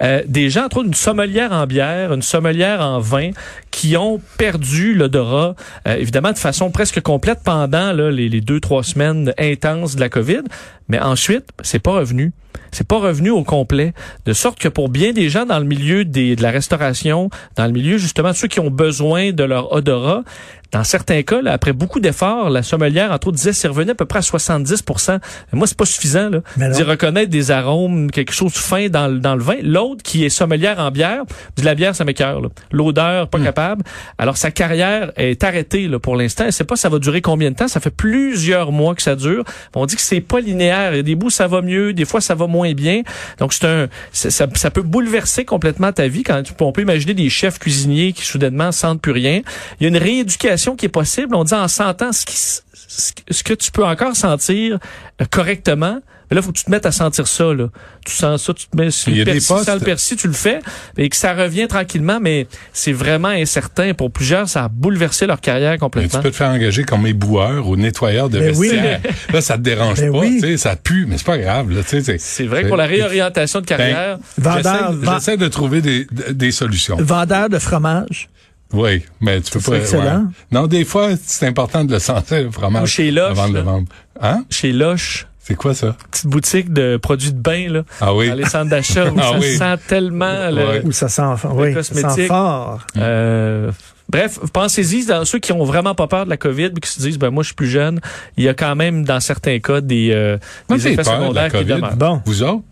euh, 0.02 0.24
des 0.28 0.50
gens, 0.50 0.66
entre 0.66 0.78
autres, 0.78 0.88
une 0.88 0.94
sommelière 0.96 1.52
en 1.52 1.68
bière, 1.68 2.12
une 2.12 2.24
sommelière 2.24 2.82
en 2.82 3.00
vin, 3.00 3.30
qui 3.70 3.98
ont 3.98 4.20
perdu 4.40 4.96
l'odorat, 4.96 5.54
euh, 5.88 5.96
évidemment, 5.96 6.32
de 6.32 6.40
façon 6.40 6.72
presque 6.72 7.02
complète 7.02 7.42
pendant 7.44 7.92
là, 7.94 8.10
les, 8.10 8.30
les 8.30 8.42
deux, 8.42 8.60
trois 8.60 8.82
semaines 8.82 8.95
semaines 8.96 9.34
intenses 9.38 9.96
de 9.96 10.00
la 10.00 10.10
COVID. 10.10 10.44
Mais 10.88 11.00
ensuite, 11.00 11.50
c'est 11.62 11.80
pas 11.80 11.92
revenu. 11.92 12.32
C'est 12.72 12.88
pas 12.88 12.98
revenu 13.00 13.30
au 13.30 13.44
complet. 13.44 13.94
De 14.26 14.34
sorte 14.34 14.60
que 14.60 14.68
pour 14.68 14.90
bien 14.90 15.12
des 15.14 15.30
gens 15.30 15.46
dans 15.46 15.60
le 15.60 15.66
milieu 15.66 16.06
des, 16.06 16.36
de 16.36 16.44
la 16.44 16.52
restauration, 16.52 17.30
dans 17.56 17.66
le 17.66 17.72
milieu 17.72 17.98
justement 17.98 18.32
de 18.32 18.36
ceux 18.36 18.48
qui 18.48 18.60
ont 18.60 18.70
besoin 18.72 19.32
de 19.32 19.44
leur 19.44 19.72
odorat, 19.72 20.24
dans 20.72 20.84
certains 20.84 21.22
cas, 21.22 21.42
là, 21.42 21.54
après 21.54 21.72
beaucoup 21.72 22.02
d'efforts, 22.02 22.50
la 22.50 22.62
sommelière, 22.62 23.12
entre 23.12 23.28
autres, 23.28 23.38
disait 23.38 23.54
c'est 23.54 23.68
revenu 23.70 23.92
à 23.92 23.96
peu 23.96 24.06
près 24.06 24.20
à 24.20 24.22
70% 24.22 25.20
Moi, 25.54 25.68
c'est 25.68 25.78
pas 25.78 25.86
suffisant 25.86 26.30
là, 26.30 26.40
d'y 26.72 26.84
reconnaître 26.84 27.30
des 27.30 27.52
arômes, 27.52 28.12
quelque 28.12 28.34
chose 28.34 28.52
de 28.52 28.58
fin 28.58 28.88
dans, 28.90 29.08
le- 29.08 29.20
dans 29.20 29.36
le 29.36 29.44
vin. 29.44 29.56
L'autre, 29.62 30.04
qui 30.04 30.26
est 30.26 30.30
sommelière 30.30 30.80
en 30.80 30.92
bière, 30.92 31.22
dit 31.56 31.64
la 31.64 31.76
bière, 31.76 31.96
ça 31.96 32.04
m'écœure. 32.04 32.42
là. 32.42 32.50
L'odeur, 32.72 33.30
pas 33.30 33.40
capable. 33.40 33.84
Alors, 34.18 34.36
sa 34.36 34.52
carrière 34.52 35.14
est 35.16 35.42
arrêtée 35.46 35.88
là, 35.88 36.00
pour 36.00 36.16
l'instant. 36.18 36.44
Elle 36.46 36.52
sait 36.54 36.64
pas 36.66 36.76
ça 36.76 36.90
va 36.90 37.00
durer 37.00 37.22
combien 37.22 37.52
de 37.52 37.56
temps. 37.56 37.68
Ça 37.70 37.80
fait 37.80 37.94
plusieurs 37.96 38.72
mois 38.74 38.96
que 38.96 39.02
ça 39.02 39.16
dure. 39.16 39.44
On 39.76 39.86
dit 39.86 39.96
que 39.96 40.02
c'est 40.02 40.20
pas 40.20 40.40
linéaire. 40.42 40.94
Il 40.94 40.98
y 40.98 41.00
a 41.00 41.04
des 41.04 41.16
bouts, 41.16 41.30
ça 41.30 41.48
va 41.48 41.62
mieux. 41.62 41.94
Des 41.94 42.06
fois, 42.06 42.20
ça 42.22 42.36
va 42.36 42.45
moins 42.48 42.74
bien. 42.74 43.02
Donc, 43.40 43.54
c'est 43.54 43.66
un, 43.66 43.88
ça, 44.12 44.48
ça 44.54 44.72
peut 44.72 44.82
bouleverser 44.82 45.46
complètement 45.46 45.92
ta 45.92 46.08
vie 46.08 46.24
quand 46.24 46.44
tu- 46.44 46.54
on 46.60 46.72
peut 46.72 46.82
imaginer 46.82 47.14
des 47.14 47.30
chefs 47.30 47.60
cuisiniers 47.60 48.14
qui 48.14 48.24
soudainement 48.24 48.72
sentent 48.72 49.02
plus 49.02 49.12
rien. 49.12 49.42
Il 49.80 49.84
y 49.84 49.86
a 49.86 49.90
une 49.90 49.98
rééducation 49.98 50.76
qui 50.76 50.86
est 50.86 50.90
possible. 50.90 51.36
On 51.36 51.44
dit 51.44 51.54
en 51.54 51.68
sentant 51.68 52.12
ce, 52.12 52.26
qui, 52.26 52.36
ce 52.38 53.44
que 53.44 53.54
tu 53.54 53.72
peux 53.72 53.86
encore 53.86 54.16
sentir 54.16 54.80
euh, 55.22 55.26
correctement. 55.30 56.00
Mais 56.30 56.36
là, 56.36 56.42
faut 56.42 56.52
que 56.52 56.58
tu 56.58 56.64
te 56.66 56.72
mettes 56.72 56.86
à 56.86 56.92
sentir 56.92 57.28
ça. 57.28 57.54
Là. 57.54 57.68
Tu 58.06 58.14
sens 58.14 58.44
ça, 58.44 58.54
tu 58.54 58.68
te 58.68 58.76
mets 58.78 58.92
sur 58.92 59.12
le 59.12 59.24
persil, 59.24 59.58
sans 59.66 59.74
le 59.76 59.80
persil, 59.80 60.18
tu 60.18 60.28
le 60.28 60.34
fais, 60.34 60.60
et 60.98 61.10
que 61.10 61.16
ça 61.16 61.34
revient 61.34 61.68
tranquillement, 61.68 62.20
mais 62.22 62.48
c'est 62.74 62.92
vraiment 62.94 63.28
incertain. 63.30 63.94
Pour 63.94 64.12
plusieurs, 64.12 64.48
ça 64.50 64.66
a 64.66 64.68
bouleversé 64.68 65.26
leur 65.28 65.40
carrière 65.42 65.72
Mais 65.72 65.78
tu 65.78 65.82
complètement. 65.82 66.22
peux 66.22 66.32
te 66.32 66.36
faire 66.36 66.50
engager 66.50 66.84
comme 66.84 67.06
éboueur 67.08 67.68
ou 67.68 67.76
nettoyeur 67.76 68.30
de 68.30 68.40
Ben 68.40 68.56
oui. 68.58 68.70
vestiaire. 68.70 69.00
Là, 69.34 69.42
ça 69.42 69.58
te 69.58 69.62
dérange 69.62 70.00
Ben 70.00 70.12
pas, 70.12 70.20
oui. 70.20 70.40
tu 70.42 70.48
sais, 70.48 70.58
ça 70.58 70.76
pue, 70.76 71.06
mais 71.08 71.18
c'est 71.18 71.26
pas 71.26 71.38
grave. 71.38 71.70
Là, 71.72 71.82
tu 71.84 72.02
sais, 72.04 72.18
c'est, 72.20 72.46
vrai 72.46 72.64
que 72.64 72.68
pour 72.68 72.78
la 72.78 72.86
réorientation 72.86 73.62
de 73.62 73.66
carrière, 73.66 74.18
Vendeur, 74.38 74.94
J'essaie, 75.04 75.38
de 75.38 75.48
trouver 75.48 75.82
des, 75.82 76.08
des 76.32 76.52
solutions. 76.52 76.98
vendeur 77.00 77.50
de 77.50 77.60
fromage. 77.60 78.30
Oui, 78.74 79.04
mais 79.22 79.42
tu 79.42 79.52
peux 79.52 79.60
pas. 79.60 79.78
excellent. 79.78 80.20
ouais. 80.22 80.32
Non, 80.52 80.68
des 80.68 80.86
fois, 80.86 81.10
c'est 81.24 81.46
important 81.48 81.84
de 81.86 81.94
le 81.94 82.00
sentir, 82.00 82.42
le 82.44 82.52
fromage. 82.52 82.84
Ou 82.84 82.86
chez 82.88 83.12
Loche, 83.12 83.32
Avant 83.32 83.48
de 83.48 83.54
le 83.54 83.62
vendre. 83.62 83.88
Hein? 84.22 84.44
chez 84.50 84.72
Loche, 84.74 85.28
C'est 85.48 85.56
quoi 85.56 85.76
ça? 85.76 85.96
petite 86.12 86.26
boutique 86.28 86.74
de 86.74 86.98
produits 86.98 87.32
de 87.32 87.38
bain, 87.40 87.70
là, 87.70 87.84
Ah 88.02 88.16
oui. 88.16 88.28
dans 88.30 88.34
les 88.36 88.46
centres 88.46 88.70
d'achat, 88.72 89.12
où 89.12 89.16
Ah 89.20 89.32
ça 89.34 89.38
oui. 89.40 89.56
sent 89.58 89.76
tellement 89.88 90.50
le- 90.50 90.56
Ouais. 90.68 90.82
Où 90.84 90.92
ça 90.92 91.08
sent, 91.08 91.22
oui, 91.52 91.74
ça 91.84 91.84
sent 92.10 92.26
fort. 92.28 92.80
Euh, 92.98 93.72
bref, 94.10 94.40
pensez-y 94.54 95.06
dans 95.06 95.24
ceux 95.24 95.38
qui 95.38 95.52
ont 95.52 95.64
vraiment 95.64 95.94
pas 95.94 96.08
peur 96.08 96.26
de 96.26 96.32
la 96.32 96.38
COVID 96.38 96.72
et 96.76 96.80
qui 96.80 96.90
se 96.90 97.00
disent 97.00 97.20
ben 97.20 97.30
moi 97.30 97.44
je 97.44 97.48
suis 97.50 97.56
plus 97.56 97.70
jeune, 97.70 98.00
il 98.38 98.44
y 98.44 98.50
a 98.50 98.56
quand 98.56 98.76
même 98.76 99.04
dans 99.06 99.20
certains 99.20 99.60
cas 99.60 99.82
des, 99.82 100.10
euh, 100.12 100.38
Moi, 100.68 100.80
des 100.80 100.88
effets 100.88 101.04
peur 101.04 101.04
de 101.04 101.10
la 101.10 101.22
secondaires 101.22 101.52
qui 101.52 101.58
COVID. 101.60 101.74
demeurent. 101.76 101.96
Bon. 101.96 102.22
Vous 102.26 102.42
autres? 102.42 102.64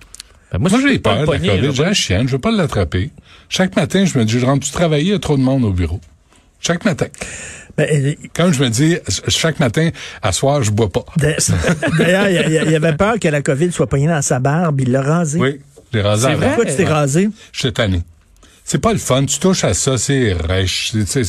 Ben, 0.51 0.57
Moi, 0.59 0.69
je 0.69 0.87
j'ai 0.87 0.99
peur 0.99 1.15
de 1.15 1.31
la 1.31 1.37
COVID. 1.39 1.71
J'ai 1.73 1.83
la 1.83 1.93
chienne, 1.93 2.27
je 2.27 2.33
veux 2.33 2.39
pas 2.41 2.51
l'attraper. 2.51 3.11
Chaque 3.49 3.75
matin, 3.75 4.05
je 4.05 4.17
me 4.17 4.25
dis, 4.25 4.39
je 4.39 4.45
rentre-tu 4.47 4.71
travailler, 4.71 5.03
il 5.05 5.09
y 5.11 5.13
a 5.13 5.19
trop 5.19 5.37
de 5.37 5.41
monde 5.43 5.63
au 5.63 5.71
bureau. 5.71 5.99
Chaque 6.59 6.85
matin. 6.85 7.07
Ben, 7.77 8.15
Quand 8.35 8.51
je 8.51 8.63
me 8.63 8.69
dis, 8.69 8.97
chaque 9.27 9.59
matin, 9.59 9.89
à 10.21 10.31
soir, 10.31 10.61
je 10.63 10.69
bois 10.71 10.89
pas. 10.91 11.05
d'a- 11.17 11.35
D'ailleurs, 11.97 12.29
il 12.29 12.75
avait 12.75 12.93
peur 12.95 13.15
que 13.19 13.27
la 13.27 13.41
COVID 13.41 13.71
soit 13.71 13.87
poignée 13.87 14.07
dans 14.07 14.21
sa 14.21 14.39
barbe. 14.39 14.81
Il 14.81 14.91
l'a 14.91 15.01
rasé. 15.01 15.39
Oui, 15.39 15.59
les 15.91 16.01
rasés 16.01 16.27
C'est 16.27 16.33
vrai? 16.35 16.47
Pourquoi 16.47 16.65
tu 16.65 16.75
t'es 16.75 16.85
rasé? 16.85 17.29
J'étais 17.51 17.71
tanné. 17.71 18.01
C'est 18.65 18.77
pas 18.79 18.93
le 18.93 18.98
fun. 19.00 19.25
Tu 19.25 19.39
touches 19.39 19.65
à 19.65 19.74
ça, 19.74 19.98
c'est 19.98 20.34
rêche. 20.34 20.93
C'est, 21.05 21.24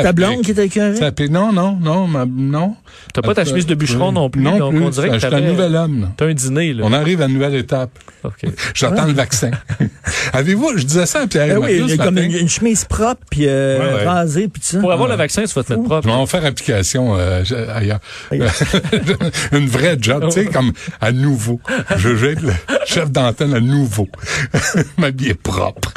ta 0.00 0.12
blonde 0.12 0.42
qui 0.42 0.52
était? 0.52 0.68
Ça 0.94 1.10
pique. 1.12 1.30
Non, 1.30 1.52
non, 1.52 1.76
non, 1.80 2.06
ma- 2.06 2.24
non. 2.24 2.76
T'as 3.12 3.20
pas 3.22 3.34
ta 3.34 3.44
chemise 3.44 3.66
de 3.66 3.74
bûcheron 3.74 4.12
non 4.12 4.30
plus, 4.30 4.42
Non 4.42 4.58
donc 4.58 4.74
plus. 4.74 4.84
on 4.84 4.88
dirait 4.90 5.08
que 5.08 5.14
Je 5.18 5.26
suis 5.26 5.34
un 5.34 5.40
nouvel 5.40 5.74
homme. 5.74 6.10
T'as 6.16 6.26
un 6.26 6.34
dîner 6.34 6.72
là. 6.74 6.84
On 6.86 6.92
arrive 6.92 7.20
à 7.22 7.26
une 7.26 7.34
nouvelle 7.34 7.56
étape. 7.56 7.90
Ok. 8.24 8.42
J'attends 8.74 9.06
le 9.06 9.12
vaccin. 9.12 9.50
Avez-vous, 10.32 10.78
je 10.78 10.84
disais 10.84 11.06
ça 11.06 11.22
à 11.22 11.26
Pierre 11.26 11.48
Ben 11.48 11.54
oui, 11.56 11.60
Marius 11.62 11.80
il 11.82 11.88
y 11.88 11.92
a 11.92 11.96
ce 11.96 12.02
comme 12.02 12.18
une, 12.18 12.32
une 12.32 12.48
chemise 12.48 12.84
propre, 12.84 13.22
puis 13.30 13.46
euh, 13.46 13.78
Ouais, 13.78 13.94
ouais. 14.00 14.04
rasée, 14.06 14.48
puis 14.48 14.60
tout 14.60 14.68
ça. 14.68 14.78
Pour 14.80 14.92
avoir 14.92 15.08
le 15.08 15.16
vaccin, 15.16 15.42
tu 15.44 15.54
vas 15.54 15.62
te 15.64 15.72
mettre 15.72 15.82
Je 15.84 15.88
propre. 15.88 16.06
vais 16.06 16.14
en 16.14 16.26
faire 16.26 16.44
application 16.44 17.16
euh, 17.18 17.42
ailleurs. 17.74 18.00
Ailleurs. 18.30 18.52
Une 19.52 19.66
vraie 19.68 19.96
job, 20.00 20.24
tu 20.26 20.30
sais, 20.32 20.46
comme 20.46 20.72
à 21.00 21.12
nouveau. 21.12 21.60
Je 21.96 22.08
vais 22.08 22.32
être 22.32 22.42
le 22.42 22.52
chef 22.86 23.10
d'antenne 23.10 23.54
à 23.54 23.60
nouveau. 23.60 24.08
M'habiller 24.96 25.34
propre. 25.34 25.92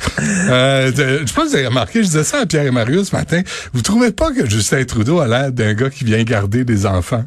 Euh, 0.49 0.70
de- 0.91 1.19
je 1.21 1.25
sais 1.27 1.33
pas 1.33 1.43
si 1.43 1.49
vous 1.49 1.55
avez 1.55 1.67
remarqué, 1.67 1.99
je 2.01 2.07
disais 2.07 2.23
ça 2.23 2.39
à 2.39 2.45
Pierre 2.45 2.65
et 2.65 2.71
Marius 2.71 3.09
ce 3.09 3.15
matin. 3.15 3.41
Vous 3.73 3.81
trouvez 3.81 4.11
pas 4.11 4.31
que 4.31 4.49
Justin 4.49 4.83
Trudeau 4.85 5.19
a 5.19 5.27
l'air 5.27 5.51
d'un 5.51 5.73
gars 5.73 5.89
qui 5.89 6.03
vient 6.03 6.21
garder 6.23 6.63
des 6.63 6.85
enfants? 6.85 7.25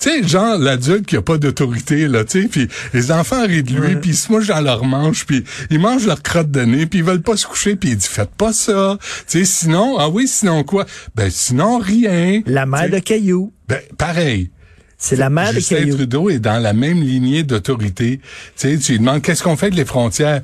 Tu 0.00 0.08
sais, 0.10 0.26
genre 0.26 0.58
l'adulte 0.58 1.06
qui 1.06 1.16
a 1.16 1.22
pas 1.22 1.36
d'autorité, 1.36 2.08
là, 2.08 2.24
tu 2.24 2.42
sais, 2.42 2.48
puis 2.48 2.68
les 2.94 3.12
enfants 3.12 3.46
rient 3.46 3.62
de 3.62 3.72
lui, 3.72 3.96
puis 3.96 4.10
ils 4.10 4.16
se 4.16 4.32
mouchent 4.32 4.46
dans 4.48 4.60
leur 4.62 4.84
manche, 4.84 5.26
puis 5.26 5.44
ils 5.70 5.78
mangent 5.78 6.06
leur 6.06 6.22
crotte 6.22 6.50
de 6.50 6.62
nez, 6.62 6.86
puis 6.86 7.00
ils 7.00 7.04
veulent 7.04 7.22
pas 7.22 7.36
se 7.36 7.46
coucher, 7.46 7.76
puis 7.76 7.90
il 7.90 7.96
dit 7.96 8.08
«Faites 8.10 8.30
pas 8.30 8.52
ça!» 8.52 8.98
Tu 9.28 9.40
sais, 9.40 9.44
sinon, 9.44 9.96
ah 9.98 10.08
oui, 10.08 10.26
sinon 10.26 10.64
quoi? 10.64 10.86
Ben, 11.14 11.30
sinon 11.30 11.78
rien. 11.78 12.40
La 12.46 12.64
mère 12.66 12.88
de 12.90 12.98
Caillou. 12.98 13.52
Ben, 13.68 13.80
pareil. 13.98 14.50
C'est 14.96 15.16
la 15.16 15.30
mère 15.30 15.50
de 15.50 15.58
Justin 15.58 15.76
Caillou. 15.76 15.96
Trudeau 15.96 16.30
est 16.30 16.40
dans 16.40 16.58
la 16.60 16.72
même 16.72 17.00
lignée 17.00 17.44
d'autorité. 17.44 18.20
Tu 18.56 18.70
sais, 18.70 18.78
tu 18.78 18.92
lui 18.92 18.98
demandes 18.98 19.22
qu'est-ce 19.22 19.42
qu'on 19.44 19.56
fait 19.56 19.66
avec 19.66 19.76
les 19.76 19.84
frontières? 19.84 20.42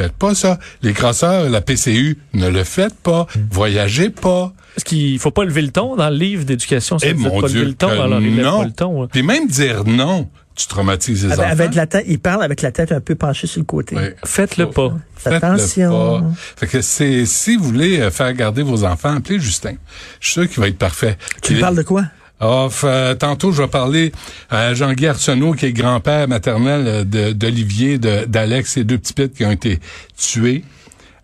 Faites 0.00 0.12
pas 0.12 0.34
ça. 0.34 0.58
Les 0.82 0.92
crosseurs, 0.94 1.50
la 1.50 1.60
PCU, 1.60 2.16
ne 2.32 2.48
le 2.48 2.64
faites 2.64 2.94
pas. 2.94 3.26
Voyagez 3.50 4.08
pas. 4.10 4.52
Parce 4.74 4.84
qu'il 4.84 5.18
faut 5.18 5.30
pas 5.30 5.44
lever 5.44 5.62
le 5.62 5.70
ton 5.70 5.96
dans 5.96 6.08
le 6.08 6.16
livre 6.16 6.44
d'éducation. 6.44 6.96
Eh 7.02 7.12
mon 7.12 7.40
pas 7.40 7.48
Dieu, 7.48 7.58
lever 7.60 7.70
le 7.70 7.74
ton, 7.76 7.88
alors 7.90 8.20
non. 8.20 8.58
pas 8.60 8.64
le 8.64 8.72
ton. 8.72 9.02
là. 9.02 9.08
Puis 9.12 9.22
même 9.22 9.46
dire 9.48 9.84
non, 9.84 10.28
tu 10.54 10.66
traumatises 10.68 11.26
les 11.26 11.32
Avec, 11.32 11.44
enfants. 11.44 11.52
avec 11.52 11.74
la 11.74 11.86
tête, 11.86 12.04
il 12.08 12.18
parle 12.18 12.42
avec 12.44 12.62
la 12.62 12.72
tête 12.72 12.92
un 12.92 13.00
peu 13.00 13.14
penchée 13.14 13.46
sur 13.46 13.60
le 13.60 13.64
côté. 13.66 13.96
Oui. 13.96 14.02
Faites-le 14.24 14.70
pas. 14.70 14.94
Faites-le 15.16 15.36
Attention. 15.36 16.20
pas. 16.20 16.26
Fait 16.56 16.66
que 16.66 16.80
c'est, 16.80 17.26
si 17.26 17.56
vous 17.56 17.64
voulez 17.64 18.00
euh, 18.00 18.10
faire 18.10 18.32
garder 18.32 18.62
vos 18.62 18.84
enfants, 18.84 19.16
appelez 19.16 19.38
Justin. 19.38 19.74
Je 20.20 20.26
suis 20.30 20.32
sûr 20.40 20.48
qu'il 20.48 20.60
va 20.60 20.68
être 20.68 20.78
parfait. 20.78 21.18
Tu 21.42 21.56
parles 21.56 21.76
de 21.76 21.82
quoi? 21.82 22.04
Ah, 22.40 22.68
f- 22.70 22.82
euh, 22.84 23.14
tantôt, 23.14 23.52
je 23.52 23.60
vais 23.62 23.68
parler 23.68 24.12
à 24.48 24.72
Jean-Guy 24.72 25.06
Arsenault, 25.08 25.52
qui 25.52 25.66
est 25.66 25.72
grand-père 25.72 26.26
maternel 26.26 27.06
euh, 27.14 27.32
d'Olivier, 27.34 27.98
d'Alex, 27.98 28.78
et 28.78 28.84
deux 28.84 28.96
petits 28.98 29.28
qui 29.28 29.44
ont 29.44 29.50
été 29.50 29.78
tués 30.16 30.64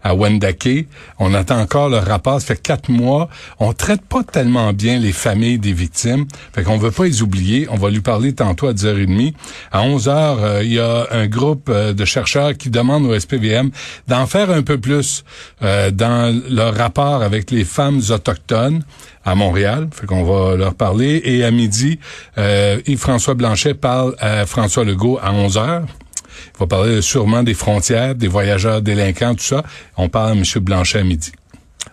à 0.06 0.14
Wendake. 0.14 0.86
On 1.18 1.34
attend 1.34 1.58
encore 1.60 1.88
le 1.88 1.98
rapport. 1.98 2.40
Ça 2.40 2.46
fait 2.54 2.62
quatre 2.62 2.88
mois. 2.88 3.28
On 3.58 3.72
traite 3.72 4.02
pas 4.02 4.22
tellement 4.22 4.72
bien 4.72 4.98
les 4.98 5.12
familles 5.12 5.58
des 5.58 5.72
victimes. 5.72 6.26
Fait 6.54 6.62
qu'on 6.62 6.78
veut 6.78 6.92
pas 6.92 7.04
les 7.04 7.22
oublier. 7.22 7.66
On 7.70 7.76
va 7.76 7.90
lui 7.90 8.00
parler 8.00 8.32
tantôt 8.32 8.68
à 8.68 8.72
10h30. 8.72 9.34
À 9.72 9.80
11h, 9.82 10.08
euh, 10.08 10.62
il 10.62 10.74
y 10.74 10.78
a 10.78 11.08
un 11.10 11.26
groupe 11.26 11.68
euh, 11.68 11.92
de 11.92 12.04
chercheurs 12.04 12.56
qui 12.56 12.70
demandent 12.70 13.06
au 13.06 13.18
SPVM 13.18 13.70
d'en 14.06 14.26
faire 14.26 14.50
un 14.50 14.62
peu 14.62 14.78
plus 14.78 15.24
euh, 15.62 15.90
dans 15.90 16.40
leur 16.48 16.74
rapport 16.76 17.22
avec 17.22 17.50
les 17.50 17.64
femmes 17.64 18.00
autochtones 18.10 18.84
à 19.24 19.34
Montréal. 19.34 19.88
Fait 19.90 20.06
qu'on 20.06 20.22
va 20.22 20.54
leur 20.54 20.74
parler. 20.74 21.20
Et 21.24 21.44
à 21.44 21.50
midi, 21.50 21.98
Yves-François 22.36 23.34
Blanchet 23.34 23.74
parle 23.74 24.14
à 24.20 24.46
François 24.46 24.84
Legault 24.84 25.18
à 25.20 25.32
11 25.32 25.58
heures. 25.58 25.86
Il 26.54 26.58
va 26.60 26.66
parler 26.66 27.02
sûrement 27.02 27.42
des 27.42 27.54
frontières, 27.54 28.14
des 28.14 28.28
voyageurs 28.28 28.82
délinquants, 28.82 29.34
tout 29.34 29.44
ça. 29.44 29.62
On 29.96 30.08
parle 30.08 30.30
à 30.30 30.32
M. 30.32 30.42
Blanchet 30.62 30.98
à 31.00 31.04
midi. 31.04 31.32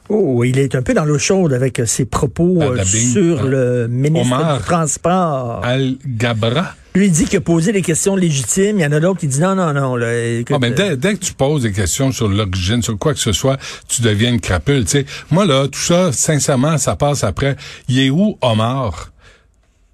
Oh, 0.09 0.43
il 0.43 0.59
est 0.59 0.75
un 0.75 0.81
peu 0.81 0.93
dans 0.93 1.05
l'eau 1.05 1.17
chaude 1.17 1.53
avec 1.53 1.79
euh, 1.79 1.85
ses 1.85 2.05
propos 2.05 2.61
euh, 2.61 2.83
sur 2.83 3.39
Ah. 3.43 3.47
le 3.47 3.87
ministre 3.87 4.35
Omar. 4.35 4.57
du 4.57 4.63
Transport. 4.63 5.61
Al 5.63 5.95
Gabra. 6.05 6.75
Lui, 6.95 7.09
dit 7.09 7.25
qu'il 7.25 7.37
a 7.37 7.41
posé 7.41 7.71
des 7.71 7.81
questions 7.81 8.15
légitimes. 8.15 8.79
Il 8.79 8.83
y 8.83 8.85
en 8.85 8.91
a 8.91 8.99
d'autres 8.99 9.19
qui 9.21 9.27
disent 9.27 9.39
non, 9.39 9.55
non, 9.55 9.71
non. 9.73 9.95
Là, 9.95 10.13
écoute, 10.39 10.55
Ah, 10.55 10.59
mais 10.59 10.71
dès, 10.71 10.97
dès 10.97 11.13
que 11.15 11.19
tu 11.19 11.33
poses 11.33 11.63
des 11.63 11.71
questions 11.71 12.11
sur 12.11 12.27
l'origine, 12.27 12.81
sur 12.83 12.97
quoi 12.99 13.13
que 13.13 13.19
ce 13.19 13.31
soit, 13.31 13.57
tu 13.87 14.01
deviens 14.01 14.31
une 14.31 14.41
crapule. 14.41 14.83
Tu 14.83 14.91
sais, 14.91 15.05
moi 15.31 15.45
là, 15.45 15.67
tout 15.67 15.79
ça, 15.79 16.11
sincèrement, 16.11 16.77
ça 16.77 16.95
passe 16.95 17.23
après. 17.23 17.55
Il 17.87 17.99
est 17.99 18.09
où 18.09 18.37
Omar? 18.41 19.11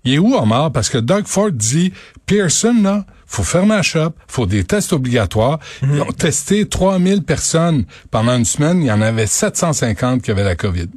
Il 0.06 0.16
est 0.16 0.18
où 0.20 0.34
Omar? 0.36 0.72
Parce 0.72 0.90
que 0.90 0.98
Doug 0.98 1.26
Ford 1.28 1.52
dit 1.52 1.94
Pearson 2.26 2.76
là, 2.82 3.06
faut 3.30 3.44
fermer 3.44 3.76
la 3.76 3.84
shop, 3.84 4.14
faut 4.28 4.48
des 4.48 4.64
tests 4.64 4.92
obligatoires. 4.92 5.60
Ils 5.84 6.02
ont 6.02 6.12
testé 6.12 6.68
3000 6.68 7.24
personnes 7.24 7.86
pendant 8.10 8.36
une 8.36 8.44
semaine. 8.44 8.82
Il 8.82 8.88
y 8.88 8.92
en 8.92 9.02
avait 9.02 9.28
750 9.28 10.24
qui 10.24 10.32
avaient 10.32 10.44
la 10.44 10.56
COVID. 10.56 10.88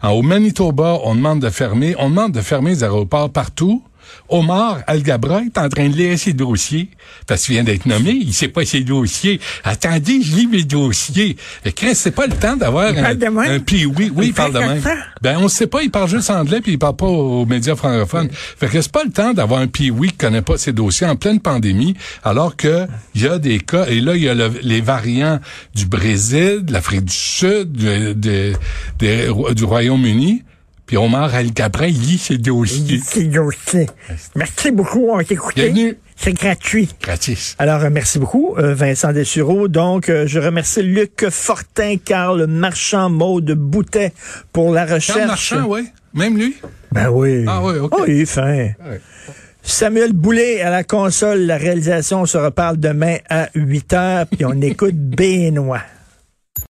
En, 0.00 0.10
au 0.10 0.22
Manitoba, 0.22 1.00
on 1.02 1.16
demande 1.16 1.40
de 1.40 1.50
fermer, 1.50 1.96
on 1.98 2.08
demande 2.08 2.32
de 2.32 2.40
fermer 2.40 2.70
les 2.70 2.84
aéroports 2.84 3.30
partout. 3.30 3.82
Omar 4.28 4.80
Al-Gabra 4.86 5.42
est 5.42 5.56
en 5.58 5.68
train 5.68 5.88
de 5.88 5.96
lire 5.96 6.18
ses 6.18 6.32
dossiers 6.32 6.88
parce 7.26 7.44
qu'il 7.44 7.54
vient 7.54 7.64
d'être 7.64 7.86
nommé. 7.86 8.10
Il 8.10 8.32
sait 8.34 8.48
pas 8.48 8.64
ses 8.64 8.80
dossiers. 8.80 9.40
Attendez, 9.64 10.20
je 10.22 10.34
lis 10.36 10.46
mes 10.46 10.64
dossiers. 10.64 11.36
Chris, 11.74 11.94
c'est 11.94 12.10
pas 12.10 12.26
le 12.26 12.34
temps 12.34 12.56
d'avoir 12.56 12.86
un, 12.88 13.14
de 13.14 13.26
même? 13.26 13.38
un 13.38 13.58
oui, 13.86 13.86
oui, 13.86 14.10
Il 14.18 14.24
il 14.24 14.34
parle 14.34 14.52
de 14.52 14.58
même. 14.58 14.82
Ben, 15.22 15.38
on 15.38 15.48
sait 15.48 15.66
pas, 15.66 15.82
il 15.82 15.90
parle 15.90 16.08
juste 16.10 16.30
anglais 16.30 16.60
puis 16.60 16.72
il 16.72 16.78
parle 16.78 16.96
pas 16.96 17.06
aux 17.06 17.46
médias 17.46 17.76
francophones. 17.76 18.28
Fait 18.32 18.66
que 18.68 18.80
c'est 18.80 18.92
pas 18.92 19.04
le 19.04 19.10
temps 19.10 19.32
d'avoir 19.32 19.60
un 19.60 19.66
puis 19.66 19.90
oui 19.90 20.08
qui 20.10 20.16
connaît 20.16 20.42
pas 20.42 20.58
ses 20.58 20.72
dossiers 20.72 21.06
en 21.06 21.16
pleine 21.16 21.40
pandémie, 21.40 21.94
alors 22.24 22.56
que 22.56 22.86
il 23.14 23.22
y 23.22 23.26
a 23.28 23.38
des 23.38 23.60
cas, 23.60 23.86
et 23.86 24.00
là, 24.00 24.16
il 24.16 24.22
y 24.22 24.28
a 24.28 24.34
le- 24.34 24.52
les 24.62 24.80
variants 24.80 25.38
du 25.74 25.86
Brésil, 25.86 26.60
de 26.64 26.72
l'Afrique 26.72 27.04
du 27.04 27.14
Sud, 27.14 27.72
de- 27.72 28.54
du 29.54 29.64
Royaume-Uni. 29.64 30.42
Puis 30.86 30.96
Omar 30.96 31.34
Al-Caprin 31.34 31.88
lit 31.88 32.18
ses 32.18 32.38
dossiers. 32.38 33.00
C'est 33.04 33.24
dossier. 33.24 33.86
Merci 34.36 34.70
beaucoup, 34.70 35.08
on 35.10 35.22
t'écouté. 35.22 35.62
Bienvenue. 35.70 35.98
C'est 36.14 36.32
gratuit. 36.32 36.88
Gratis. 37.02 37.56
Alors, 37.58 37.82
euh, 37.82 37.90
merci 37.90 38.18
beaucoup, 38.20 38.54
euh, 38.56 38.72
Vincent 38.72 39.12
Dessureau. 39.12 39.66
Donc, 39.66 40.08
euh, 40.08 40.26
je 40.26 40.38
remercie 40.38 40.82
Luc 40.82 41.28
Fortin, 41.28 41.96
Carl 42.02 42.46
Marchand, 42.46 43.10
Maude 43.10 43.50
Boutet 43.52 44.12
pour 44.52 44.72
la 44.72 44.84
recherche. 44.84 45.06
Charles 45.18 45.26
Marchand, 45.26 45.66
oui. 45.68 45.88
Même 46.14 46.38
lui? 46.38 46.56
Ben 46.92 47.10
oui. 47.10 47.44
Ah 47.48 47.60
oui, 47.62 47.78
OK. 47.78 47.92
Oh, 47.98 48.04
il 48.06 48.20
est 48.20 48.26
fin. 48.26 48.46
Ouais. 48.46 49.00
Samuel 49.62 50.12
Boulet 50.12 50.62
à 50.62 50.70
la 50.70 50.84
console. 50.84 51.40
La 51.40 51.56
réalisation, 51.56 52.22
on 52.22 52.26
se 52.26 52.38
reparle 52.38 52.78
demain 52.78 53.16
à 53.28 53.48
8 53.54 53.92
heures, 53.92 54.26
puis 54.26 54.44
on 54.44 54.52
écoute 54.62 54.94
Benoît. 54.94 55.82